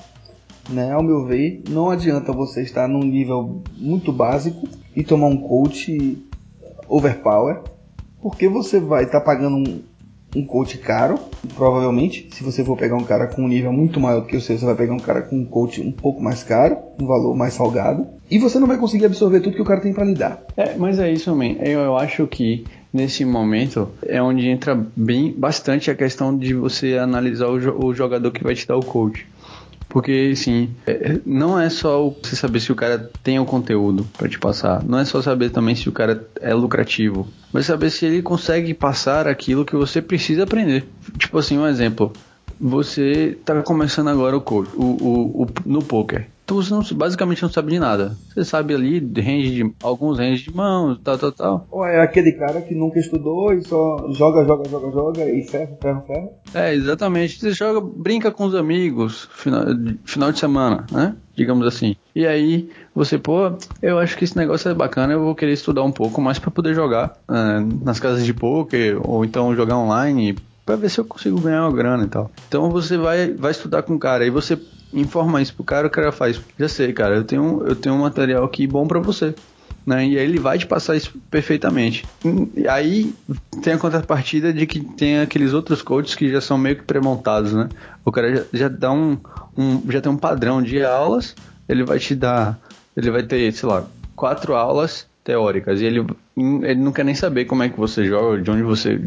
[0.70, 0.92] né?
[0.92, 6.18] Ao meu ver, não adianta você estar num nível muito básico e tomar um coach
[6.88, 7.62] overpower,
[8.22, 9.82] porque você vai estar tá pagando um,
[10.36, 11.20] um coach caro,
[11.56, 12.28] provavelmente.
[12.32, 14.58] Se você for pegar um cara com um nível muito maior do que o seu,
[14.58, 17.54] você vai pegar um cara com um coach um pouco mais caro, um valor mais
[17.54, 20.42] salgado, e você não vai conseguir absorver tudo que o cara tem para lhe dar.
[20.56, 21.56] É, mas é isso, man.
[21.60, 26.98] Eu, eu acho que nesse momento é onde entra bem bastante a questão de você
[26.98, 29.26] analisar o, o jogador que vai te dar o coach.
[29.98, 34.30] Porque, assim, é, não é só você saber se o cara tem o conteúdo para
[34.30, 34.84] te passar.
[34.84, 37.28] Não é só saber também se o cara é lucrativo.
[37.52, 40.88] Mas saber se ele consegue passar aquilo que você precisa aprender.
[41.18, 42.14] Tipo assim, um exemplo.
[42.62, 46.28] Você tá começando agora o, o, o, o no poker.
[46.48, 48.16] Então você não, basicamente não sabe de nada.
[48.34, 51.68] Você sabe ali range de alguns ranges de mãos, tal, tal, tal.
[51.70, 55.78] Ou é aquele cara que nunca estudou e só joga, joga, joga, joga e ferro,
[55.82, 56.30] ferro, ferro.
[56.54, 57.38] É, exatamente.
[57.38, 59.66] Você joga, brinca com os amigos, final,
[60.06, 61.18] final de semana, né?
[61.36, 61.98] Digamos assim.
[62.16, 65.84] E aí você, pô, eu acho que esse negócio é bacana, eu vou querer estudar
[65.84, 70.34] um pouco mais para poder jogar uh, nas casas de poker ou então jogar online
[70.68, 72.30] para ver se eu consigo ganhar uma grana e tal.
[72.50, 74.60] Então você vai, vai estudar com o cara e você
[74.94, 78.00] informa isso pro cara, o cara faz, já sei, cara, eu tenho, eu tenho um
[78.00, 79.34] material aqui bom para você.
[79.86, 80.06] Né?
[80.06, 82.06] E aí ele vai te passar isso perfeitamente.
[82.54, 83.16] E aí
[83.64, 87.54] tem a contrapartida de que tem aqueles outros coaches que já são meio que pré-montados,
[87.54, 87.70] né?
[88.04, 89.18] O cara já, já dá um,
[89.58, 91.34] um, já tem um padrão de aulas
[91.70, 92.60] ele vai te dar,
[92.96, 97.46] ele vai ter, sei lá, quatro aulas teóricas e ele, ele não quer nem saber
[97.46, 99.00] como é que você joga, de onde você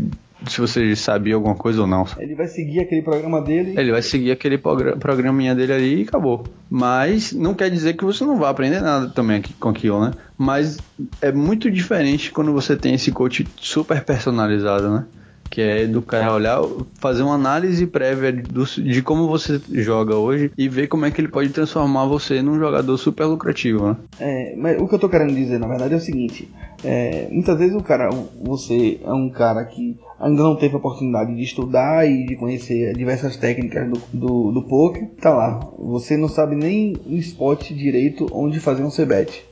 [0.46, 2.04] se você sabia alguma coisa ou não.
[2.18, 3.74] Ele vai seguir aquele programa dele.
[3.76, 6.44] Ele vai seguir aquele programinha dele ali e acabou.
[6.68, 10.12] Mas não quer dizer que você não vai aprender nada também com aquilo, né?
[10.36, 10.78] Mas
[11.20, 15.04] é muito diferente quando você tem esse coach super personalizado, né?
[15.50, 16.62] que é do cara olhar,
[17.00, 21.20] fazer uma análise prévia do, de como você joga hoje e ver como é que
[21.20, 23.96] ele pode transformar você num jogador super lucrativo, né?
[24.20, 26.48] É, mas o que eu tô querendo dizer, na verdade, é o seguinte:
[26.84, 31.34] é, muitas vezes o cara, você é um cara que ainda não teve a oportunidade
[31.34, 36.28] de estudar e de conhecer diversas técnicas do, do, do poker, tá lá, você não
[36.28, 39.44] sabe nem o spot direito onde fazer um c-bet.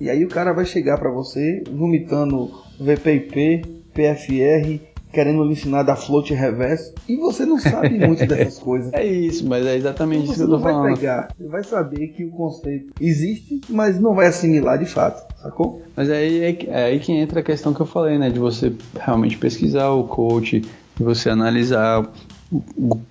[0.00, 5.94] E aí o cara vai chegar para você vomitando VPIP, PFR querendo lhe ensinar da
[5.94, 8.92] float reverso e você não sabe muito dessas coisas.
[8.92, 10.94] É isso, mas é exatamente isso que eu tô vai falando.
[10.96, 15.82] Pegar, você vai saber que o conceito existe, mas não vai assimilar de fato, sacou?
[15.94, 18.72] Mas aí é, é aí que entra a questão que eu falei, né, de você
[18.98, 22.08] realmente pesquisar o coach, de você analisar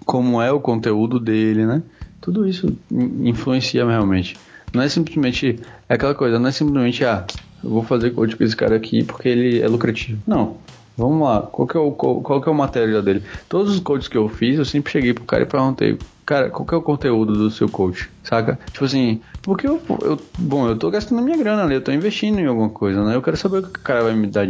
[0.06, 1.82] como é o conteúdo dele, né?
[2.20, 4.38] Tudo isso influencia realmente.
[4.74, 5.60] Não é simplesmente
[5.90, 7.26] é aquela coisa, não é simplesmente ah,
[7.64, 10.22] eu vou fazer coach com esse cara aqui porque ele é lucrativo.
[10.26, 10.58] Não.
[11.02, 13.24] Vamos lá, qual que, é o, qual, qual que é o material dele?
[13.50, 16.64] Todos os coaches que eu fiz, eu sempre cheguei pro cara e perguntei, cara, qual
[16.64, 18.60] que é o conteúdo do seu coach, saca?
[18.72, 22.38] Tipo assim, porque eu, eu bom, eu tô gastando minha grana ali, eu tô investindo
[22.38, 23.16] em alguma coisa, né?
[23.16, 24.46] Eu quero saber o que o cara vai me dar,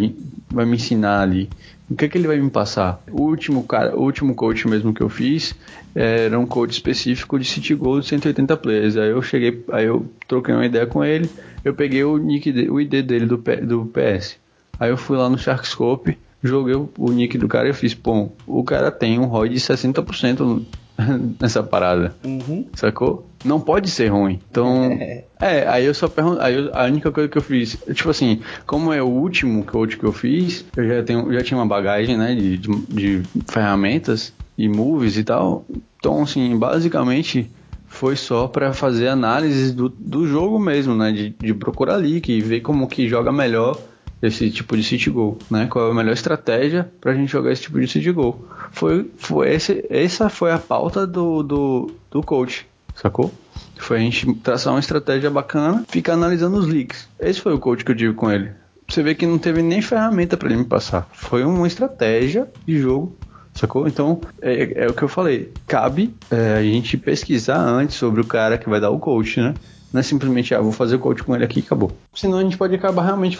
[0.49, 1.49] vai me ensinar ali.
[1.89, 3.01] O que é que ele vai me passar?
[3.09, 5.55] O último cara, o último coach mesmo que eu fiz
[5.95, 8.97] era um coach específico de City Gold de 180 players.
[8.97, 11.29] Aí eu cheguei, aí eu troquei uma ideia com ele,
[11.63, 14.37] eu peguei o nick, o ID dele do, do PS.
[14.77, 18.63] Aí eu fui lá no Sharkscope, joguei o nick do cara e fiz, pô, o
[18.63, 20.63] cara tem um ROI de 60%
[21.39, 22.15] nessa parada.
[22.23, 22.65] Uhum.
[22.73, 23.27] Sacou?
[23.43, 24.39] Não pode ser ruim.
[24.49, 24.91] Então.
[25.39, 26.41] é, aí eu só pergunto.
[26.41, 29.97] Aí eu, a única coisa que eu fiz, tipo assim, como é o último coach
[29.97, 34.33] que eu fiz, eu já, tenho, já tinha uma bagagem, né, de, de, de ferramentas
[34.57, 35.65] e moves e tal.
[35.97, 37.49] Então, assim, basicamente
[37.87, 41.11] foi só para fazer análise do, do jogo mesmo, né?
[41.11, 43.77] De, de procurar leak e ver como que joga melhor
[44.21, 45.67] esse tipo de city goal, né?
[45.67, 48.45] Qual é a melhor estratégia para a gente jogar esse tipo de city goal?
[48.71, 53.31] Foi, foi esse, essa foi a pauta do, do, do coach, sacou?
[53.77, 57.07] Foi a gente traçar uma estratégia bacana, ficar analisando os leaks.
[57.19, 58.51] Esse foi o coach que eu digo com ele.
[58.87, 61.09] Você vê que não teve nem ferramenta para ele me passar.
[61.13, 63.15] Foi uma estratégia de jogo
[63.53, 63.87] sacou?
[63.87, 65.51] Então, é, é, o que eu falei.
[65.67, 69.53] Cabe é, a gente pesquisar antes sobre o cara que vai dar o coach, né?
[69.91, 71.91] Não é simplesmente, ah, vou fazer o coach com ele aqui e acabou.
[72.13, 73.37] Senão a gente pode acabar realmente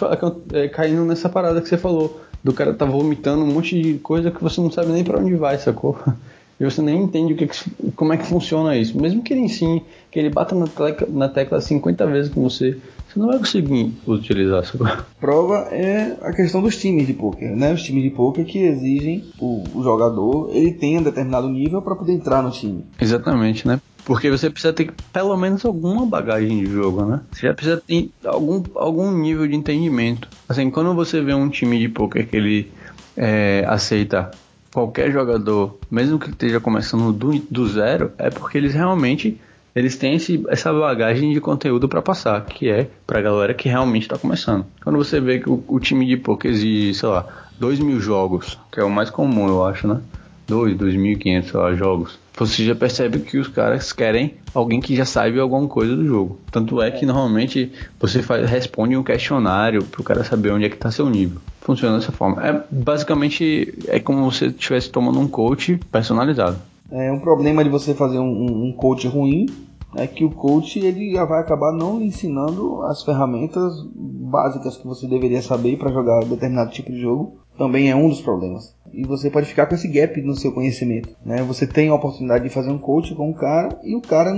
[0.52, 2.20] é, caindo nessa parada que você falou.
[2.44, 5.34] Do cara tá vomitando um monte de coisa que você não sabe nem para onde
[5.34, 5.98] vai, sacou?
[6.60, 7.48] E você nem entende o que,
[7.96, 8.96] como é que funciona isso.
[8.96, 12.78] Mesmo que ele ensine, que ele bata na tecla, na tecla 50 vezes com você,
[13.08, 14.64] você não vai conseguir utilizar.
[14.64, 14.86] Sacou?
[15.20, 17.72] Prova é a questão dos times de poker, né?
[17.72, 22.12] Os times de poker que exigem o, o jogador ele tenha determinado nível para poder
[22.12, 22.84] entrar no time.
[23.00, 23.80] Exatamente, né?
[24.04, 27.20] Porque você precisa ter pelo menos alguma bagagem de jogo, né?
[27.30, 30.28] Você já precisa ter algum, algum nível de entendimento.
[30.48, 32.72] Assim, quando você vê um time de poker que ele
[33.16, 34.30] é, aceita
[34.72, 39.40] qualquer jogador, mesmo que esteja começando do, do zero, é porque eles realmente
[39.74, 43.68] eles têm esse, essa bagagem de conteúdo para passar, que é para a galera que
[43.68, 44.66] realmente está começando.
[44.82, 47.26] Quando você vê que o, o time de poker exige, sei lá,
[47.58, 50.00] 2 mil jogos, que é o mais comum, eu acho, né?
[50.46, 55.66] 2, 2.500 jogos você já percebe que os caras querem alguém que já saiba alguma
[55.68, 56.38] coisa do jogo.
[56.50, 60.68] Tanto é que normalmente você faz, responde um questionário para o cara saber onde é
[60.68, 61.40] que está seu nível.
[61.60, 62.44] Funciona dessa forma.
[62.44, 66.56] É basicamente é como se você estivesse tomando um coach personalizado.
[66.90, 69.46] É um problema de você fazer um, um coach ruim
[69.94, 75.06] é que o coach ele vai acabar não lhe ensinando as ferramentas básicas que você
[75.06, 77.41] deveria saber para jogar determinado tipo de jogo.
[77.56, 81.10] Também é um dos problemas e você pode ficar com esse gap no seu conhecimento.
[81.24, 81.42] Né?
[81.42, 84.34] Você tem a oportunidade de fazer um coach com um cara e o cara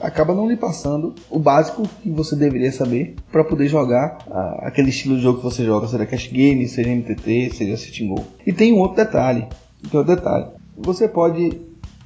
[0.00, 4.90] acaba não lhe passando o básico que você deveria saber para poder jogar ah, aquele
[4.90, 8.24] estilo de jogo que você joga, seja cash game, seja MTT, seja sitting goal.
[8.46, 9.46] E tem um outro detalhe,
[9.90, 10.46] tem outro detalhe.
[10.76, 11.60] Você pode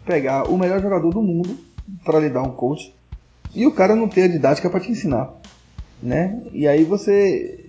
[0.06, 1.56] pegar o melhor jogador do mundo
[2.04, 2.94] para lhe dar um coach
[3.54, 5.34] e o cara não ter a didática para te ensinar,
[6.02, 6.40] né?
[6.52, 7.59] E aí você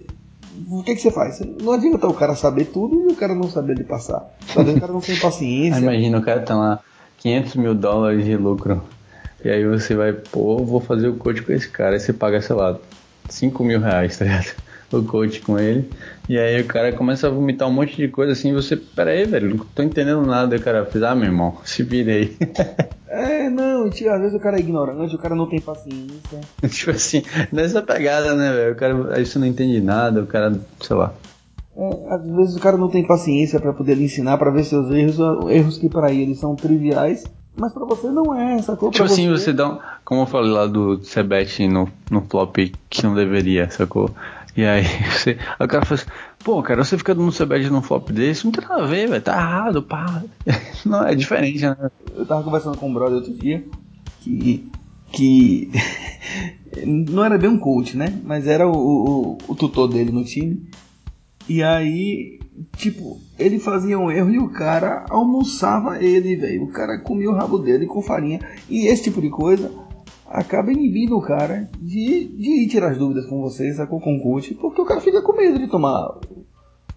[0.70, 1.40] o que, que você faz?
[1.62, 4.30] Não adianta o cara saber tudo e o cara não saber de passar.
[4.50, 5.80] O cara não tenha paciência.
[5.82, 6.80] Imagina, o cara tá lá
[7.20, 8.82] 500 mil dólares de lucro.
[9.44, 11.96] E aí você vai, pô, vou fazer o coach com esse cara.
[11.96, 12.78] Aí você paga, sei lá,
[13.30, 14.56] 5 mil reais, tá ligado?
[14.92, 15.90] O coach com ele.
[16.28, 18.50] E aí o cara começa a vomitar um monte de coisa assim.
[18.50, 20.56] E você, pera aí, velho, não tô entendendo nada.
[20.56, 22.38] E o cara fez, ah, meu irmão, se vire aí.
[23.14, 26.40] É, não, às vezes o cara é ignorante, o cara não tem paciência.
[26.70, 28.72] tipo assim, nessa pegada, né, velho?
[28.72, 31.14] O cara, aí você não entende nada, o cara, sei lá.
[31.76, 34.90] É, às vezes o cara não tem paciência para poder lhe ensinar, para ver seus
[34.92, 35.18] erros,
[35.50, 37.26] erros que para ele são triviais,
[37.56, 38.92] mas para você não é, sacou?
[38.92, 39.52] Tipo assim, você...
[39.52, 42.56] dá um, como eu falei lá do Sebet no, no flop
[42.90, 44.10] que não deveria, sacou?
[44.56, 46.12] E aí você, o cara fala assim,
[46.44, 49.22] pô, cara, você fica no CBD num flop desse, não tem nada a ver, velho,
[49.22, 50.24] tá errado, pá.
[50.86, 51.76] Não, é diferente, né?
[52.16, 53.64] Eu tava conversando com um brother outro dia
[54.22, 54.70] que.
[55.12, 55.72] que.
[56.86, 58.20] não era bem um coach, né?
[58.24, 60.70] Mas era o, o, o tutor dele no time.
[61.50, 62.40] E aí,
[62.78, 66.64] tipo, ele fazia um erro e o cara almoçava ele, velho.
[66.64, 68.40] O cara comia o rabo dele com farinha.
[68.70, 69.72] E esse tipo de coisa
[70.34, 74.00] acaba inibindo o cara de, de tirar as dúvidas com você, sacou?
[74.00, 76.20] Com o coach, porque o cara fica com medo de tomar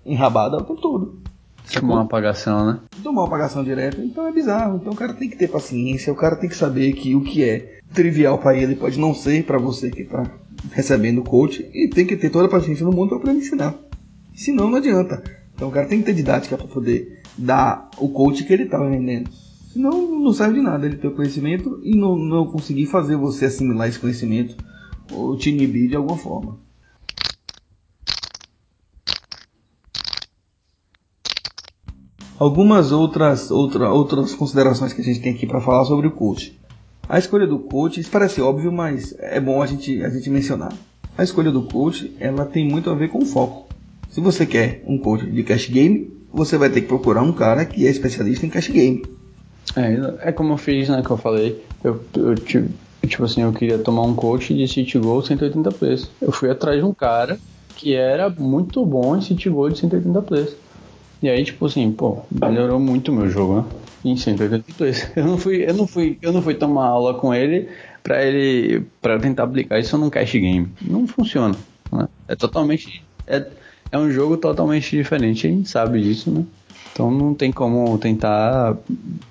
[0.05, 1.23] enrabada o tempo todo.
[1.73, 2.81] Tomar uma apagação, né?
[3.03, 4.77] Tomar uma apagação direta, então é bizarro.
[4.77, 7.42] Então o cara tem que ter paciência, o cara tem que saber que o que
[7.42, 10.25] é trivial para ele pode não ser para você que tá
[10.73, 13.75] recebendo o coach, e tem que ter toda a paciência no mundo para ensinar.
[14.35, 15.23] Senão não adianta.
[15.55, 18.79] Então o cara tem que ter didática para poder dar o coach que ele tá
[18.79, 19.31] vendendo.
[19.74, 23.46] Senão não serve de nada ele ter o conhecimento e não, não conseguir fazer você
[23.46, 24.56] assimilar esse conhecimento
[25.10, 26.60] ou te inibir de alguma forma.
[32.38, 36.56] Algumas outras, outra, outras considerações que a gente tem aqui para falar sobre o coach.
[37.08, 40.72] A escolha do coach, isso parece óbvio, mas é bom a gente, a gente mencionar.
[41.18, 43.66] A escolha do coach, ela tem muito a ver com o foco.
[44.08, 47.64] Se você quer um coach de cash game, você vai ter que procurar um cara
[47.64, 49.02] que é especialista em cash game.
[49.76, 51.64] É, é como eu fiz, né, que eu falei.
[51.82, 52.34] Eu, eu,
[53.08, 56.10] tipo assim, eu queria tomar um coach de City Goal 180 plays.
[56.20, 57.38] Eu fui atrás de um cara
[57.74, 60.56] que era muito bom em City Goal de 180 plays.
[61.22, 63.64] E aí, tipo assim, pô, melhorou muito o meu jogo, né?
[64.04, 65.10] Em 180 plays.
[65.16, 67.70] Eu não fui, eu não fui, eu não fui tomar aula com ele
[68.02, 70.76] para ele para tentar aplicar isso num cash game.
[70.80, 71.56] Não funciona,
[71.90, 72.06] né?
[72.28, 73.40] É totalmente é,
[73.94, 76.44] é um jogo totalmente diferente, a gente sabe disso, né?
[76.92, 78.76] Então não tem como tentar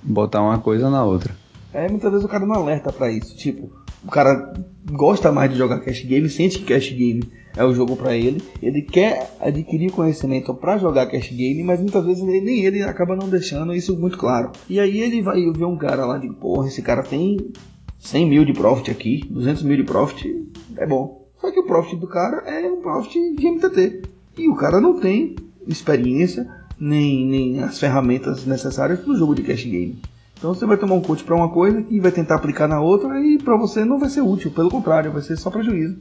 [0.01, 1.35] botar uma coisa na outra.
[1.73, 3.35] É, muitas vezes o cara não alerta para isso.
[3.35, 3.69] Tipo,
[4.05, 4.53] o cara
[4.89, 8.41] gosta mais de jogar cash game, sente que cash game é o jogo para ele.
[8.61, 13.17] Ele quer adquirir conhecimento para jogar cash game, mas muitas vezes ele, nem ele acaba
[13.17, 14.53] não deixando isso muito claro.
[14.69, 17.51] E aí ele vai ver um cara lá de porra, esse cara tem
[17.99, 20.47] 100 mil de profit aqui, 200 mil de profit,
[20.77, 21.27] é bom.
[21.41, 24.13] Só que o profit do cara é um profit de MTT.
[24.37, 25.35] E o cara não tem
[25.67, 26.47] experiência
[26.79, 29.99] nem, nem as ferramentas necessárias para o jogo de cash game.
[30.37, 33.19] Então você vai tomar um coach para uma coisa e vai tentar aplicar na outra
[33.21, 35.97] e para você não vai ser útil, pelo contrário, vai ser só prejuízo.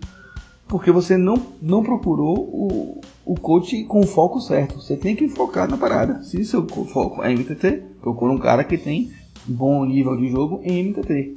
[0.66, 4.80] Porque você não, não procurou o, o coach com o foco certo.
[4.80, 6.22] Você tem que focar na parada.
[6.22, 9.12] Se seu foco é MTT, procura um cara que tem
[9.46, 11.34] bom nível de jogo em MTT.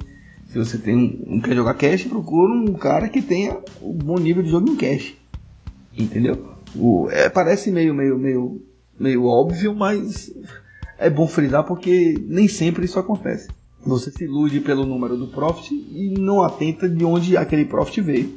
[0.48, 0.96] Se você tem
[1.28, 4.76] um, quer jogar cash, procura um cara que tenha um bom nível de jogo em
[4.76, 5.14] cash.
[5.96, 6.55] Entendeu?
[6.78, 8.60] O, é, parece meio, meio, meio
[8.98, 10.32] meio óbvio, mas
[10.98, 13.50] é bom frisar porque nem sempre isso acontece.
[13.84, 18.34] Você se ilude pelo número do profit e não atenta de onde aquele profit veio.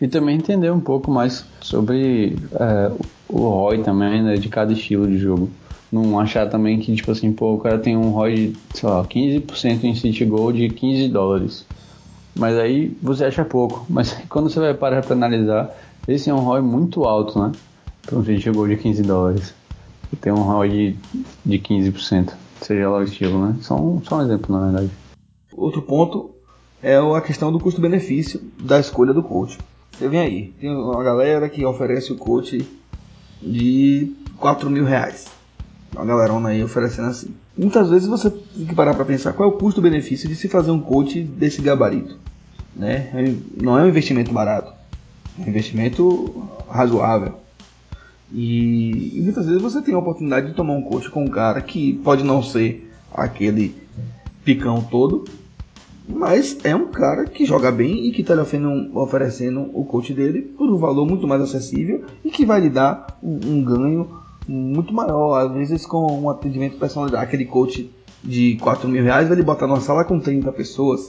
[0.00, 2.90] E também entender um pouco mais sobre é,
[3.28, 5.48] o ROI também, né, de cada estilo de jogo.
[5.92, 9.04] Não achar também que, tipo assim, pô, o cara tem um ROI de, sei lá,
[9.04, 11.64] 15% em City Gold de 15 dólares.
[12.34, 13.86] Mas aí você acha pouco.
[13.88, 15.70] Mas quando você vai parar para analisar,
[16.06, 17.52] esse é um ROI muito alto, né?
[18.02, 19.54] Para um City Gold de 15 dólares
[20.16, 20.96] tem um ROI de,
[21.44, 23.56] de 15%, seja lá o estilo, né?
[23.60, 24.90] Só um, só um exemplo, na verdade.
[25.52, 26.30] Outro ponto
[26.82, 29.58] é a questão do custo-benefício da escolha do coach.
[29.92, 32.66] Você vem aí, tem uma galera que oferece o coach
[33.40, 35.26] de 4 mil reais.
[35.94, 37.34] Uma galerona aí oferecendo assim.
[37.56, 40.72] Muitas vezes você tem que parar para pensar qual é o custo-benefício de se fazer
[40.72, 42.18] um coach desse gabarito.
[42.74, 43.36] Né?
[43.62, 44.72] Não é um investimento barato,
[45.38, 47.34] um investimento razoável.
[48.32, 51.60] E, e, muitas vezes você tem a oportunidade de tomar um coach com um cara
[51.60, 53.74] que pode não ser aquele
[54.44, 55.24] picão todo,
[56.08, 58.34] mas é um cara que joga bem e que está
[58.94, 63.18] oferecendo o coach dele por um valor muito mais acessível e que vai lhe dar
[63.22, 64.08] um, um ganho
[64.46, 67.22] muito maior, às vezes com um atendimento personalizado.
[67.22, 67.90] Aquele coach
[68.22, 71.08] de 4 mil reais vai lhe botar numa sala com 30 pessoas.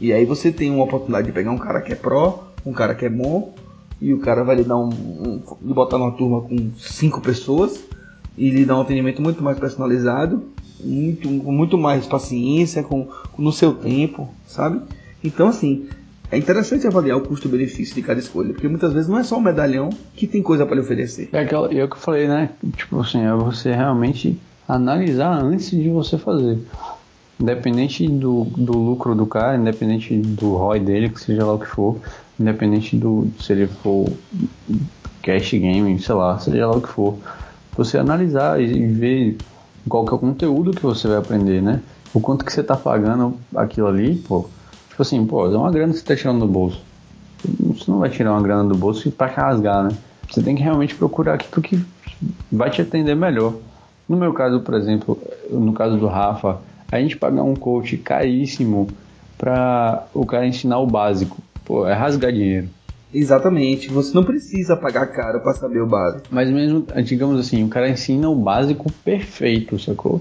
[0.00, 2.94] E aí você tem uma oportunidade de pegar um cara que é pró, um cara
[2.94, 3.54] que é bom
[4.00, 7.84] e o cara vai lhe dar um, um lhe botar numa turma com cinco pessoas
[8.36, 10.42] e lhe dar um atendimento muito mais personalizado,
[10.82, 13.08] muito, com muito mais paciência, com,
[13.38, 14.80] no seu tempo, sabe?
[15.22, 15.88] Então assim,
[16.30, 19.40] é interessante avaliar o custo-benefício de cada escolha, porque muitas vezes não é só o
[19.40, 21.28] medalhão que tem coisa para lhe oferecer.
[21.32, 22.50] É aquela, é o que eu falei, né?
[22.76, 24.38] Tipo assim, é você realmente
[24.68, 26.58] analisar antes de você fazer.
[27.40, 31.66] Independente do, do lucro do cara, independente do ROI dele, que seja lá o que
[31.66, 31.96] for,
[32.38, 34.06] independente do se ele for
[35.22, 37.16] cash game, sei lá, seja lá o que for,
[37.76, 39.38] você analisar e ver
[39.88, 41.80] qual que é o conteúdo que você vai aprender, né?
[42.12, 44.46] O quanto que você tá pagando aquilo ali, pô.
[44.90, 46.82] Tipo assim, pô, é uma grana que você tá tirando do bolso.
[47.58, 49.96] Você não vai tirar uma grana do bolso para rasgar, né?
[50.28, 51.82] Você tem que realmente procurar aquilo que
[52.52, 53.54] vai te atender melhor.
[54.06, 55.18] No meu caso, por exemplo,
[55.50, 56.58] no caso do Rafa,
[56.90, 58.88] a gente pagar um coach caríssimo
[59.38, 62.68] para o cara ensinar o básico, pô, é rasgar dinheiro.
[63.12, 66.26] Exatamente, você não precisa pagar caro para saber o básico.
[66.30, 70.20] Mas mesmo, digamos assim, o cara ensina o básico perfeito, sacou?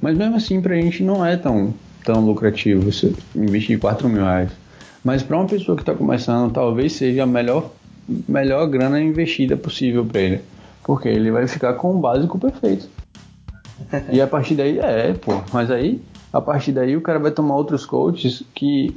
[0.00, 1.72] Mas mesmo assim, pra gente não é tão,
[2.04, 4.50] tão lucrativo você investir 4 mil reais.
[5.02, 7.70] Mas para uma pessoa que está começando, talvez seja a melhor,
[8.28, 10.40] melhor grana investida possível para ele.
[10.84, 12.88] Porque ele vai ficar com o básico perfeito.
[14.12, 15.40] E a partir daí, é, pô.
[15.52, 16.00] Mas aí,
[16.32, 18.96] a partir daí, o cara vai tomar outros coaches que,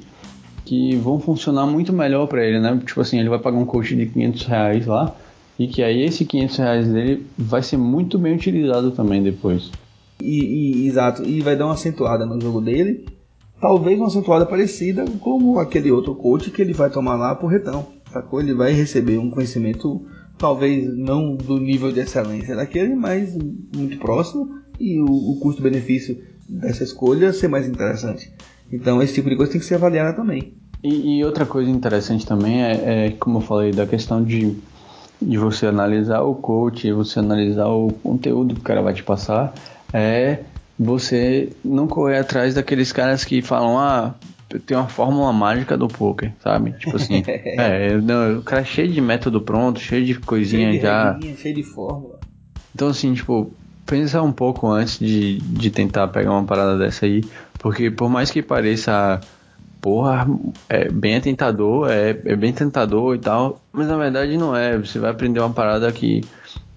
[0.65, 2.80] que vão funcionar muito melhor para ele, né?
[2.86, 5.15] Tipo assim, ele vai pagar um coach de 500 reais lá.
[5.57, 9.71] E que aí esse 500 reais dele vai ser muito bem utilizado também depois.
[10.21, 13.05] E, e, exato, e vai dar uma acentuada no jogo dele
[13.59, 17.88] talvez uma acentuada parecida como aquele outro coach que ele vai tomar lá por retão,
[18.11, 18.39] sacou?
[18.39, 20.05] Ele vai receber um conhecimento
[20.38, 23.38] talvez não do nível de excelência daquele, mas
[23.75, 26.17] muito próximo e o, o custo-benefício
[26.47, 28.32] dessa escolha ser mais interessante.
[28.71, 30.53] Então esse tipo de coisa tem que ser avaliada também.
[30.84, 34.55] E, e outra coisa interessante também é, é, como eu falei, da questão de,
[35.21, 39.53] de você analisar o coach, você analisar o conteúdo que o cara vai te passar,
[39.91, 40.39] é
[40.77, 44.15] você não correr atrás daqueles caras que falam, ah,
[44.65, 46.71] tem uma fórmula mágica do poker, sabe?
[46.71, 50.80] Tipo assim, é, não, o cara é cheio de método pronto, cheio de coisinha cheio
[50.80, 51.19] de já.
[51.36, 52.21] Cheio de fórmula.
[52.73, 53.51] Então assim, tipo,
[53.90, 57.24] pensa um pouco antes de, de tentar pegar uma parada dessa aí,
[57.58, 59.20] porque por mais que pareça,
[59.82, 60.28] porra,
[60.70, 64.78] é bem tentador, é, é bem tentador e tal, mas na verdade não é.
[64.78, 66.22] Você vai aprender uma parada que,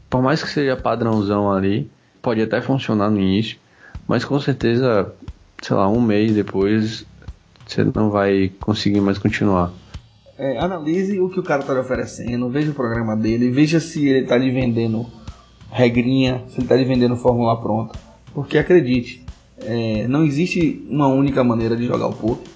[0.08, 1.90] por mais que seja padrãozão ali,
[2.22, 3.58] pode até funcionar no início,
[4.08, 5.12] mas com certeza,
[5.60, 7.04] sei lá, um mês depois
[7.66, 9.70] você não vai conseguir mais continuar.
[10.38, 14.08] É, analise o que o cara está lhe oferecendo, veja o programa dele, veja se
[14.08, 15.06] ele está lhe vendendo
[15.72, 17.98] regrinha, se ele está vendendo fórmula pronta.
[18.34, 19.24] Porque acredite,
[19.58, 22.46] é, não existe uma única maneira de jogar o poker.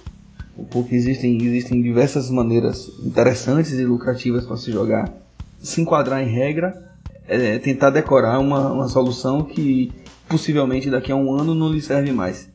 [0.55, 5.11] O poker existem, existem diversas maneiras interessantes e lucrativas para se jogar.
[5.59, 6.91] Se enquadrar em regra,
[7.27, 9.91] é, tentar decorar uma, uma solução que
[10.29, 12.49] possivelmente daqui a um ano não lhe serve mais.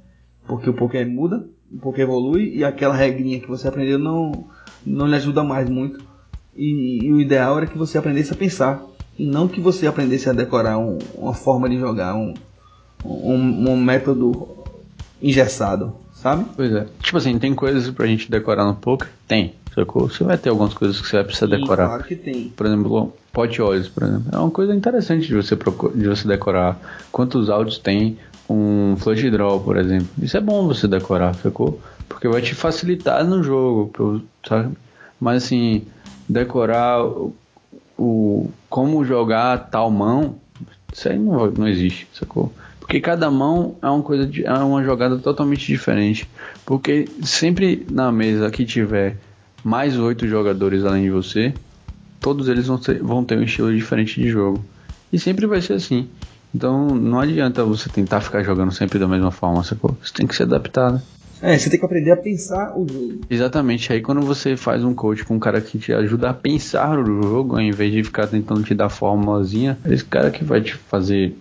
[0.47, 4.47] Porque o poker muda, o poker evolui e aquela regrinha que você aprendeu não,
[4.87, 6.05] não lhe ajuda mais muito.
[6.57, 8.85] E, e o ideal era que você aprendesse a pensar
[9.19, 12.35] e não que você aprendesse a decorar um, uma forma de jogar, um,
[13.05, 14.49] um, um método
[15.21, 16.47] engessado, sabe?
[16.57, 16.87] Pois é.
[17.01, 19.09] Tipo assim, tem coisas pra gente decorar no poker?
[19.29, 19.55] Tem.
[19.75, 20.09] Sacou?
[20.09, 21.87] Você vai ter algumas coisas que você vai precisar Sim, decorar.
[21.87, 22.49] Claro que tem.
[22.51, 24.25] Por exemplo, pote olhos, por exemplo.
[24.31, 25.57] É uma coisa interessante de você,
[25.95, 26.79] de você decorar.
[27.11, 30.09] Quantos áudios tem um flush draw, por exemplo.
[30.21, 31.81] Isso é bom você decorar, sacou?
[32.09, 34.77] Porque vai te facilitar no jogo, sabe?
[35.19, 35.87] Mas assim,
[36.29, 36.99] decorar
[37.99, 40.36] o, como jogar tal mão,
[40.93, 42.53] isso aí não, não existe, sacou?
[42.78, 46.28] Porque cada mão é uma coisa é uma jogada totalmente diferente.
[46.66, 49.16] Porque sempre na mesa que tiver
[49.64, 51.55] mais oito jogadores além de você,
[52.20, 54.64] todos eles vão ter, vão ter um estilo diferente de jogo.
[55.12, 56.09] E sempre vai ser assim.
[56.55, 59.97] Então não adianta você tentar ficar jogando sempre da mesma forma, sacou?
[60.03, 61.03] Você tem que se adaptar, né?
[61.43, 63.20] É, você tem que aprender a pensar o jogo.
[63.28, 63.93] Exatamente.
[63.93, 67.05] Aí quando você faz um coach com um cara que te ajuda a pensar o
[67.05, 70.74] jogo, ao invés de ficar tentando te dar formulazinha, é esse cara que vai te
[70.74, 71.36] fazer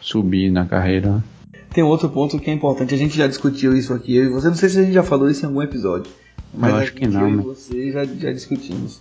[0.00, 1.22] subir na carreira.
[1.74, 4.46] Tem outro ponto que é importante, a gente já discutiu isso aqui, eu e você,
[4.46, 6.12] não sei se a gente já falou isso em algum episódio.
[6.54, 7.22] Mas eu acho que não.
[7.22, 7.42] Eu e né?
[7.42, 9.00] você já, já discutimos.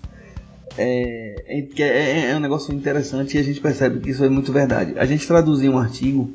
[0.78, 4.52] É, é, é, é, um negócio interessante e a gente percebe que isso é muito
[4.52, 4.94] verdade.
[4.98, 6.34] A gente traduziu um artigo.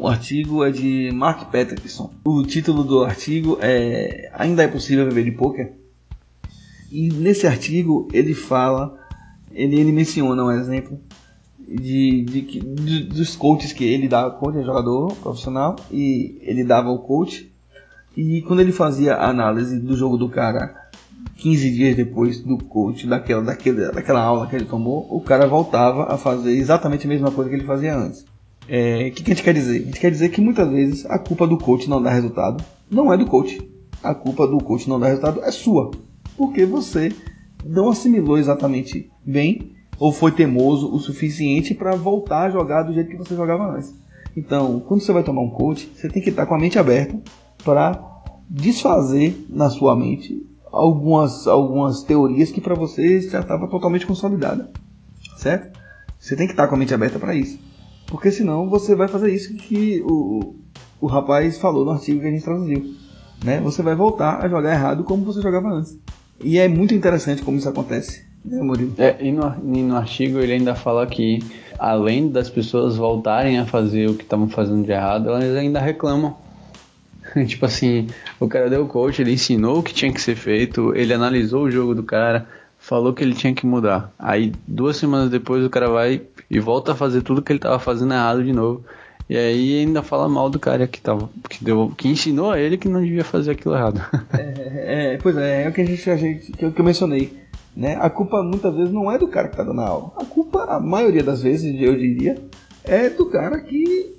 [0.00, 2.12] O artigo é de Mark Peterson.
[2.24, 5.72] O título do artigo é Ainda é possível viver de poker?
[6.92, 8.96] E nesse artigo ele fala,
[9.50, 11.00] ele, ele menciona um exemplo
[11.58, 16.90] de, de, de, dos coaches que ele dava, coach é jogador profissional e ele dava
[16.90, 17.52] o coach
[18.16, 20.90] e quando ele fazia a análise do jogo do cara
[21.38, 26.04] 15 dias depois do coach, daquela, daquela, daquela aula que ele tomou, o cara voltava
[26.04, 28.24] a fazer exatamente a mesma coisa que ele fazia antes.
[28.68, 29.80] É, o que, que a gente quer dizer?
[29.80, 33.12] A gente quer dizer que muitas vezes a culpa do coach não dar resultado não
[33.12, 33.58] é do coach.
[34.02, 35.90] A culpa do coach não dar resultado é sua.
[36.36, 37.10] Porque você
[37.64, 43.10] não assimilou exatamente bem ou foi teimoso o suficiente para voltar a jogar do jeito
[43.10, 43.92] que você jogava antes.
[44.36, 47.18] Então, quando você vai tomar um coach, você tem que estar com a mente aberta
[47.64, 48.00] para
[48.48, 54.70] desfazer na sua mente algumas, algumas teorias que para você já estava totalmente consolidada,
[55.36, 55.78] certo?
[56.18, 57.58] Você tem que estar com a mente aberta para isso,
[58.08, 60.56] porque senão você vai fazer isso que o,
[61.00, 62.94] o rapaz falou no artigo que a gente traduziu,
[63.44, 63.60] né?
[63.60, 65.98] Você vai voltar a jogar errado como você jogava antes.
[66.42, 68.94] E é muito interessante como isso acontece, né, Murilo?
[68.98, 71.40] É, e, no, e no artigo ele ainda fala que
[71.78, 76.36] além das pessoas voltarem a fazer o que estavam fazendo de errado, elas ainda reclamam
[77.46, 78.06] tipo assim,
[78.40, 81.64] o cara deu o coach, ele ensinou o que tinha que ser feito, ele analisou
[81.64, 82.46] o jogo do cara,
[82.78, 84.12] falou que ele tinha que mudar.
[84.18, 87.78] Aí duas semanas depois o cara vai e volta a fazer tudo que ele tava
[87.78, 88.84] fazendo errado de novo.
[89.28, 92.78] E aí ainda fala mal do cara que tava, que, deu, que ensinou a ele
[92.78, 94.00] que não devia fazer aquilo errado.
[94.32, 96.84] é, é, pois é, é o que a gente, a gente que, eu, que eu
[96.84, 97.36] mencionei.
[97.76, 97.96] Né?
[98.00, 100.12] A culpa muitas vezes não é do cara que está dando a aula.
[100.16, 102.42] A culpa, a maioria das vezes, eu diria,
[102.82, 104.16] é do cara que.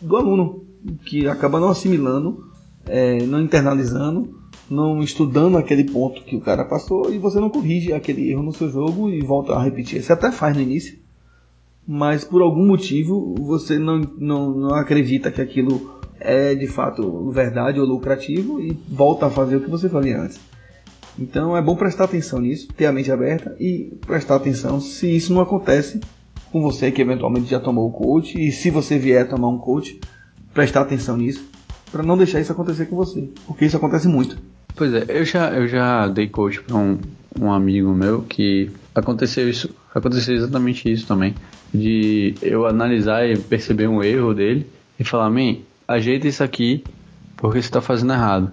[0.00, 0.64] do aluno,
[1.04, 2.52] que acaba não assimilando
[2.86, 7.92] é, não internalizando, não estudando aquele ponto que o cara passou e você não corrige
[7.92, 10.02] aquele erro no seu jogo e volta a repetir.
[10.02, 10.98] Você até faz no início,
[11.86, 17.80] mas por algum motivo você não, não, não acredita que aquilo é de fato verdade
[17.80, 20.40] ou lucrativo e volta a fazer o que você fazia antes.
[21.18, 25.34] Então é bom prestar atenção nisso, ter a mente aberta e prestar atenção se isso
[25.34, 26.00] não acontece
[26.50, 30.00] com você que eventualmente já tomou o coach e se você vier tomar um coach,
[30.54, 31.50] prestar atenção nisso
[31.90, 34.38] para não deixar isso acontecer com você, porque isso acontece muito.
[34.74, 36.98] Pois é, eu já, eu já dei coach para um,
[37.40, 41.34] um amigo meu que aconteceu isso, aconteceu exatamente isso também,
[41.72, 44.66] de eu analisar e perceber um erro dele
[44.98, 45.56] e falar, man,
[45.86, 46.84] ajeita isso aqui
[47.36, 48.52] porque você está fazendo errado.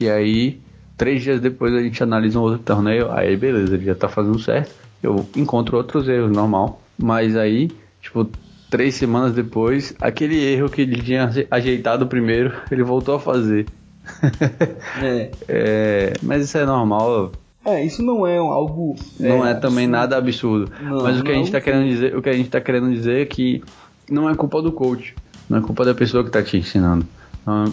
[0.00, 0.60] E aí,
[0.96, 4.38] três dias depois a gente analisa um outro torneio, aí beleza, ele já está fazendo
[4.38, 8.28] certo, eu encontro outros erros, normal, mas aí, tipo,
[8.70, 13.66] três semanas depois, aquele erro que ele tinha ajeitado primeiro, ele voltou a fazer.
[15.02, 15.30] é.
[15.48, 16.12] é.
[16.22, 17.32] Mas isso é normal.
[17.64, 18.94] É, isso não é algo.
[19.18, 20.70] Não é, é também nada absurdo.
[20.80, 22.60] Não, mas o que a gente está é querendo dizer, o que a gente tá
[22.60, 23.62] querendo dizer é que
[24.10, 25.14] não é culpa do coach,
[25.48, 27.06] não é culpa da pessoa que está te ensinando.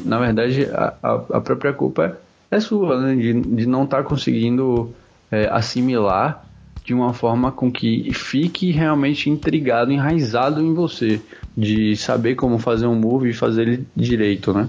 [0.05, 2.17] Na verdade, a, a, a própria culpa
[2.51, 3.15] é, é sua, né?
[3.15, 4.93] de, de não estar tá conseguindo
[5.31, 6.45] é, assimilar
[6.83, 11.21] de uma forma com que fique realmente intrigado, enraizado em você,
[11.55, 14.67] de saber como fazer um move e fazer ele direito, né?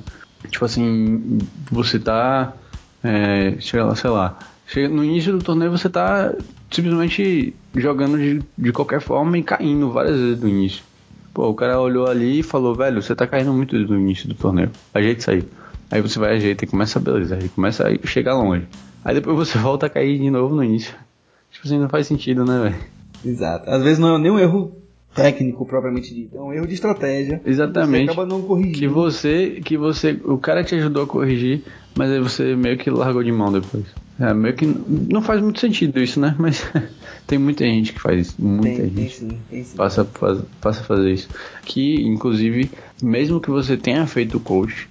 [0.49, 1.39] Tipo assim,
[1.71, 2.53] você tá,
[3.03, 4.39] é, sei lá, sei lá,
[4.89, 6.35] no início do torneio você tá
[6.71, 10.83] simplesmente jogando de, de qualquer forma e caindo várias vezes no início.
[11.33, 14.35] Pô, o cara olhou ali e falou, velho, você tá caindo muito no início do
[14.35, 15.45] torneio, ajeita isso aí.
[15.91, 18.67] Aí você vai ajeita e começa a beleza, aí começa a chegar longe.
[19.05, 20.95] Aí depois você volta a cair de novo no início.
[21.51, 22.77] Tipo assim, não faz sentido, né, velho?
[23.25, 23.71] Exato.
[23.71, 24.77] Às vezes não é nem um erro
[25.15, 27.41] técnico propriamente dito, é um erro de estratégia.
[27.45, 28.07] Exatamente.
[28.07, 28.79] Você acaba não corrigindo.
[28.79, 31.63] Que você, que você, o cara te ajudou a corrigir,
[31.95, 33.85] mas aí você meio que largou de mão depois.
[34.19, 36.35] É, meio que não faz muito sentido isso, né?
[36.39, 36.65] Mas
[37.27, 38.95] tem muita gente que faz isso, muita tem, gente.
[38.95, 39.77] Tem sim, tem sim.
[39.77, 41.29] Passa, faz, passa a fazer isso.
[41.65, 42.71] Que, inclusive,
[43.03, 44.89] mesmo que você tenha feito o coach,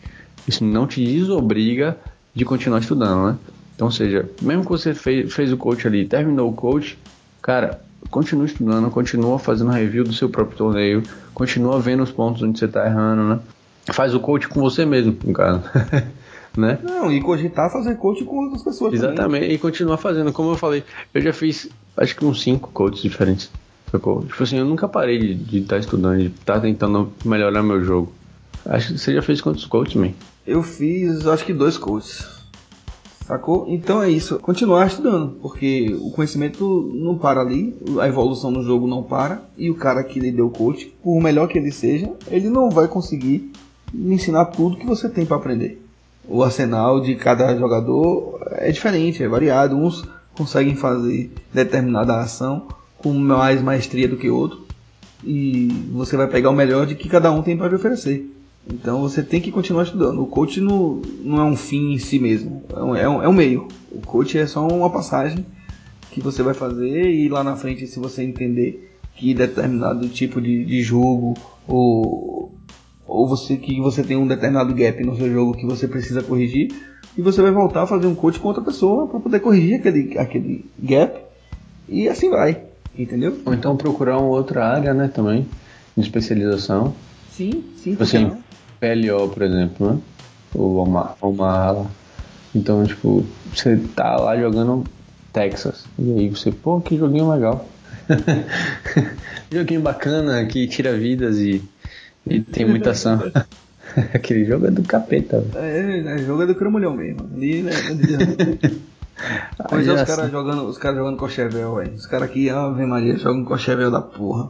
[0.47, 1.97] isso não te desobriga
[2.33, 3.37] de continuar estudando, né?
[3.75, 6.97] Então, seja, mesmo que você fez, fez o coach ali, terminou o coach,
[7.41, 12.59] cara, continua estudando, continua fazendo review do seu próprio torneio, continua vendo os pontos onde
[12.59, 13.39] você está errando, né?
[13.91, 15.63] Faz o coach com você mesmo, caso.
[16.57, 16.79] né?
[16.83, 19.51] Não, e cogitar fazer coach com outras pessoas Exatamente, também.
[19.51, 20.33] e continuar fazendo.
[20.33, 20.83] Como eu falei,
[21.13, 23.49] eu já fiz acho que uns cinco coaches diferentes.
[23.91, 24.23] Sacou?
[24.23, 27.83] Tipo assim, eu nunca parei de estar tá estudando, de estar tá tentando melhorar meu
[27.83, 28.11] jogo.
[28.65, 30.11] Acho que você já fez quantos coaches, man?
[30.45, 32.41] Eu fiz acho que dois coaches.
[33.25, 33.65] Sacou?
[33.69, 38.87] Então é isso, continuar estudando, porque o conhecimento não para ali, a evolução no jogo
[38.87, 42.49] não para, e o cara que lhe deu coach, por melhor que ele seja, ele
[42.49, 43.51] não vai conseguir
[43.93, 45.80] ensinar tudo que você tem para aprender.
[46.31, 53.11] O arsenal de cada jogador é diferente, é variado, uns conseguem fazer determinada ação com
[53.13, 54.65] mais maestria do que outro,
[55.25, 58.33] e você vai pegar o melhor de que cada um tem para oferecer.
[58.65, 60.21] Então você tem que continuar estudando.
[60.21, 63.33] O coach não, não é um fim em si mesmo, é é um, é um
[63.33, 63.67] meio.
[63.91, 65.45] O coach é só uma passagem
[66.11, 70.63] que você vai fazer e lá na frente, se você entender que determinado tipo de,
[70.63, 71.33] de jogo
[71.67, 72.40] ou,
[73.11, 76.71] ou você que você tem um determinado gap no seu jogo que você precisa corrigir,
[77.17, 80.17] e você vai voltar a fazer um coach com outra pessoa para poder corrigir aquele,
[80.17, 81.19] aquele gap
[81.89, 82.61] e assim vai,
[82.97, 83.37] entendeu?
[83.45, 85.45] Ou então procurar uma outra área, né, também,
[85.95, 86.93] de especialização.
[87.31, 87.97] Sim, sim.
[87.99, 88.31] Assim,
[88.79, 89.99] PLO, por exemplo, né?
[90.55, 91.85] Ou uma, uma
[92.55, 94.85] Então, tipo, você tá lá jogando
[95.33, 95.85] Texas.
[95.99, 97.67] E aí você, pô, que joguinho legal.
[99.51, 101.61] joguinho bacana que tira vidas e,
[102.25, 103.19] e tem muita ação.
[104.13, 105.43] Aquele jogo é do capeta.
[105.55, 107.29] É, é, jogo é do cramulhão mesmo.
[107.33, 107.71] Ali, né?
[109.69, 111.93] Pois é, os caras jogando, os caras jogando Cochevel, velho.
[111.93, 114.49] Os caras aqui, Ave Maria, jogam Cochevel da porra.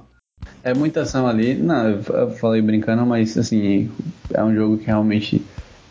[0.63, 1.55] É muita ação ali.
[1.55, 3.91] Não, eu falei brincando, mas assim,
[4.33, 5.41] é um jogo que realmente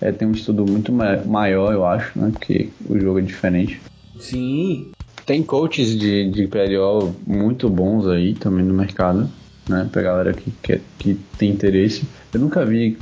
[0.01, 2.31] é, tem um estudo muito maior, eu acho, né?
[2.33, 3.81] Porque o jogo é diferente.
[4.18, 4.93] Sim.
[5.26, 9.28] Tem coaches de, de PLO muito bons aí também no mercado,
[9.71, 9.89] né?
[9.91, 12.07] Pra galera que, que, que tem interesse.
[12.35, 12.99] Eu nunca vi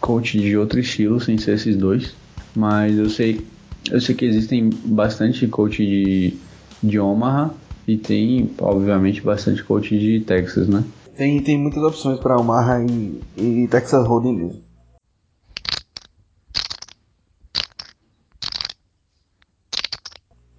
[0.00, 2.14] coach de outro estilo sem ser esses dois,
[2.56, 3.46] mas eu sei,
[3.90, 6.34] eu sei que existem bastante coach de,
[6.82, 7.52] de Omaha
[7.86, 10.82] e tem, obviamente, bastante coach de Texas, né?
[11.16, 14.68] Tem, tem muitas opções para Omaha e, e Texas Hold'em mesmo.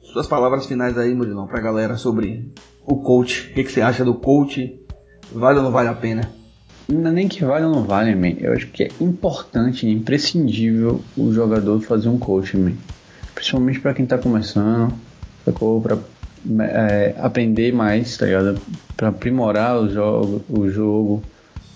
[0.01, 2.51] Suas palavras finais aí, Murilão, pra galera sobre
[2.83, 3.51] o coach.
[3.51, 4.79] O que, que você acha do coach?
[5.31, 6.29] Vale ou não vale a pena?
[6.87, 8.35] Não é nem que vale ou não vale, man.
[8.39, 12.73] Eu acho que é importante, imprescindível o jogador fazer um coach, man.
[13.35, 14.93] Principalmente para quem tá começando,
[15.45, 15.79] sacou?
[15.81, 15.97] Pra
[16.61, 18.59] é, aprender mais, tá ligado?
[18.97, 21.23] Pra aprimorar o jogo, o jogo,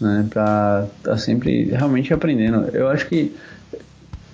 [0.02, 0.26] né?
[0.30, 2.70] Pra tá sempre realmente aprendendo.
[2.76, 3.36] Eu acho que,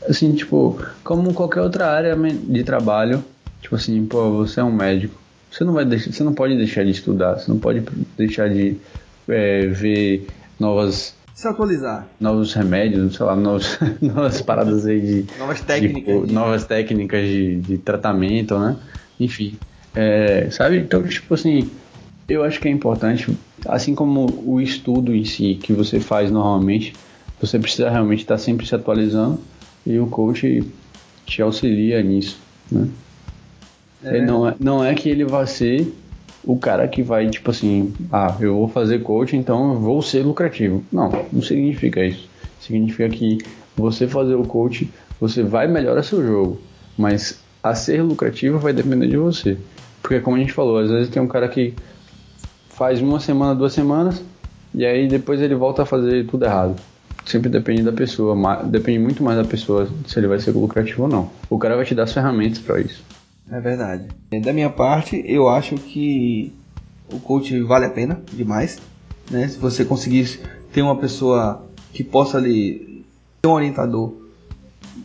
[0.08, 3.24] assim, tipo, como qualquer outra área de trabalho,
[3.62, 5.20] tipo assim, pô, você é um médico,
[5.52, 7.84] você não vai deixar, você não pode deixar de estudar, você não pode
[8.18, 8.78] deixar de
[9.30, 10.28] é, ver
[10.60, 12.06] novas se atualizar.
[12.20, 15.26] Novos remédios, sei lá, novos, novas paradas aí de.
[15.40, 16.22] Novas técnicas.
[16.22, 16.34] De, de...
[16.34, 18.76] Novas técnicas de, de tratamento, né?
[19.18, 19.58] Enfim.
[19.96, 20.80] É, sabe?
[20.80, 21.70] Então, tipo assim,
[22.28, 23.34] eu acho que é importante,
[23.66, 26.94] assim como o estudo em si que você faz normalmente,
[27.40, 29.40] você precisa realmente estar sempre se atualizando
[29.86, 30.62] e o coach
[31.26, 32.38] te auxilia nisso,
[32.70, 32.90] né?
[34.04, 34.22] É.
[34.26, 35.88] Não, é, não é que ele vai ser
[36.44, 40.24] o cara que vai, tipo assim, ah, eu vou fazer coach, então eu vou ser
[40.24, 40.84] lucrativo.
[40.92, 42.30] Não, não significa isso.
[42.60, 43.38] Significa que
[43.76, 46.62] você fazer o coach, você vai melhorar seu jogo,
[46.98, 49.58] mas a ser lucrativo vai depender de você.
[50.02, 51.74] Porque como a gente falou, às vezes tem um cara que
[52.70, 54.24] faz uma semana, duas semanas,
[54.74, 56.76] e aí depois ele volta a fazer tudo errado.
[57.26, 61.10] Sempre depende da pessoa, depende muito mais da pessoa se ele vai ser lucrativo ou
[61.10, 61.30] não.
[61.50, 63.04] O cara vai te dar as ferramentas para isso.
[63.52, 64.08] É verdade.
[64.44, 66.54] Da minha parte, eu acho que
[67.12, 68.80] o coach vale a pena demais.
[69.30, 69.48] Né?
[69.48, 70.40] Se você conseguir
[70.72, 73.06] ter uma pessoa que possa ali
[73.42, 74.14] ter um orientador,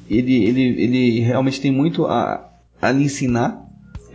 [0.09, 3.65] ele, ele, ele realmente tem muito a, a lhe ensinar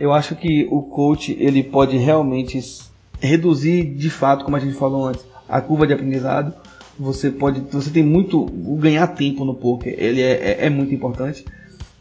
[0.00, 2.58] eu acho que o coach ele pode realmente
[3.20, 6.54] reduzir de fato, como a gente falou antes, a curva de aprendizado.
[6.98, 8.46] Você pode, você tem muito
[8.78, 9.94] ganhar tempo no poker.
[9.98, 11.44] Ele é, é, é, muito importante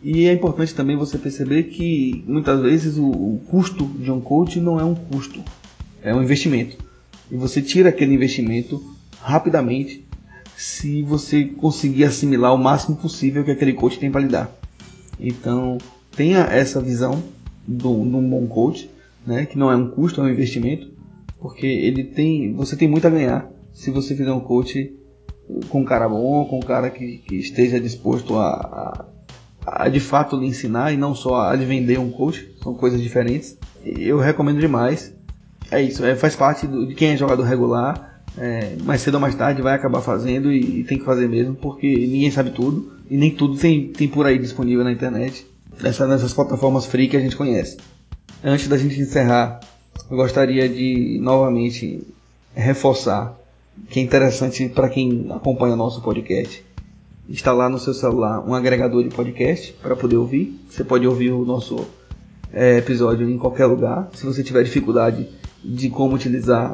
[0.02, 4.60] e é importante também você perceber que muitas vezes o, o custo de um coach
[4.60, 5.44] não é um custo,
[6.02, 6.78] é um investimento.
[7.30, 8.82] E você tira aquele investimento
[9.22, 10.06] rapidamente
[10.56, 14.50] se você conseguir assimilar o máximo possível que aquele coach tem para lhe dar.
[15.20, 15.78] Então
[16.16, 17.22] tenha essa visão
[17.68, 18.90] de um bom coach,
[19.28, 19.46] né?
[19.46, 20.92] Que não é um custo, é um investimento,
[21.40, 24.94] porque ele tem, você tem muito a ganhar se você fizer um coach
[25.70, 29.06] com um cara bom, com um cara que, que esteja disposto a, a,
[29.66, 33.02] a, de fato lhe ensinar e não só a lhe vender um coach, são coisas
[33.02, 33.58] diferentes.
[33.84, 35.14] Eu recomendo demais.
[35.72, 39.20] É isso, é, faz parte do, de quem é jogador regular, é, mais cedo ou
[39.20, 42.94] mais tarde vai acabar fazendo e, e, tem que fazer mesmo, porque ninguém sabe tudo
[43.10, 45.46] e nem tudo tem, tem por aí disponível na internet
[45.82, 47.78] nessa, nessas plataformas free que a gente conhece.
[48.44, 49.60] Antes da gente encerrar,
[50.10, 52.08] eu gostaria de novamente
[52.56, 53.38] reforçar
[53.90, 56.64] que é interessante para quem acompanha nosso podcast
[57.30, 60.60] instalar no seu celular um agregador de podcast para poder ouvir.
[60.68, 61.88] Você pode ouvir o nosso
[62.52, 64.10] é, episódio em qualquer lugar.
[64.16, 65.30] Se você tiver dificuldade
[65.64, 66.74] de como utilizar,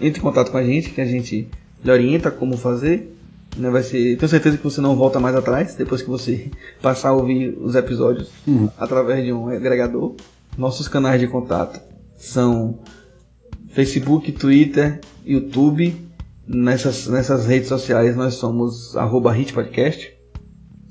[0.00, 1.48] entre em contato com a gente, que a gente
[1.82, 3.10] lhe orienta como fazer.
[3.56, 6.50] Né, vai ser, tenho certeza que você não volta mais atrás depois que você
[6.82, 8.68] passar a ouvir os episódios uhum.
[8.76, 10.14] através de um agregador.
[10.58, 11.80] Nossos canais de contato
[12.16, 12.78] são
[13.70, 15.94] Facebook, Twitter, YouTube.
[16.46, 19.34] Nessas, nessas redes sociais nós somos arroba.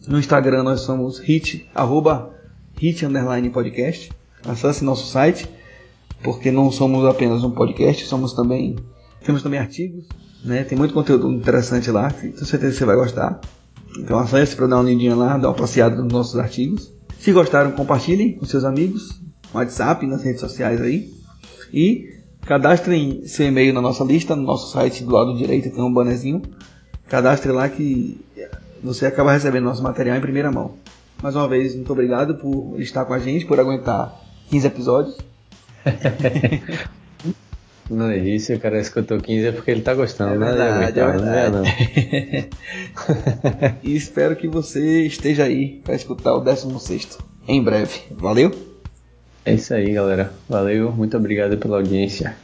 [0.08, 2.34] No Instagram nós somos hit, arroba
[2.80, 4.12] hit underline podcast.
[4.45, 5.47] Acesse nosso site,
[6.22, 8.76] porque não somos apenas um podcast, somos também,
[9.24, 10.06] temos também artigos
[10.43, 10.64] né?
[10.64, 13.39] Tem muito conteúdo interessante lá, tenho certeza que você vai gostar.
[13.97, 16.93] Então acesse para dar uma lidinha lá, dar uma passeada nos nossos artigos.
[17.20, 19.22] Se gostaram, compartilhem com seus amigos,
[19.54, 21.14] WhatsApp, nas redes sociais aí.
[21.72, 22.12] E
[22.46, 26.41] cadastrem seu e-mail na nossa lista, no nosso site do lado direito tem um bannerzinho.
[27.08, 28.20] Cadastre lá que
[28.84, 30.76] você acaba recebendo nosso material em primeira mão.
[31.22, 34.20] Mais uma vez, muito obrigado por estar com a gente, por aguentar
[34.50, 35.18] 15 episódios.
[37.89, 40.46] Não é isso, o cara escutou 15 é porque ele tá gostando, É né?
[40.46, 41.52] verdade, é verdade.
[41.52, 41.64] Não,
[43.84, 47.18] e espero que você esteja aí para escutar o 16
[47.48, 48.00] em breve.
[48.12, 48.52] Valeu?
[49.46, 50.32] É isso aí, galera.
[50.48, 52.36] Valeu, muito obrigado pela audiência.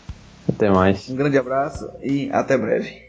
[0.48, 1.10] Até mais.
[1.10, 3.09] Um grande abraço e até breve.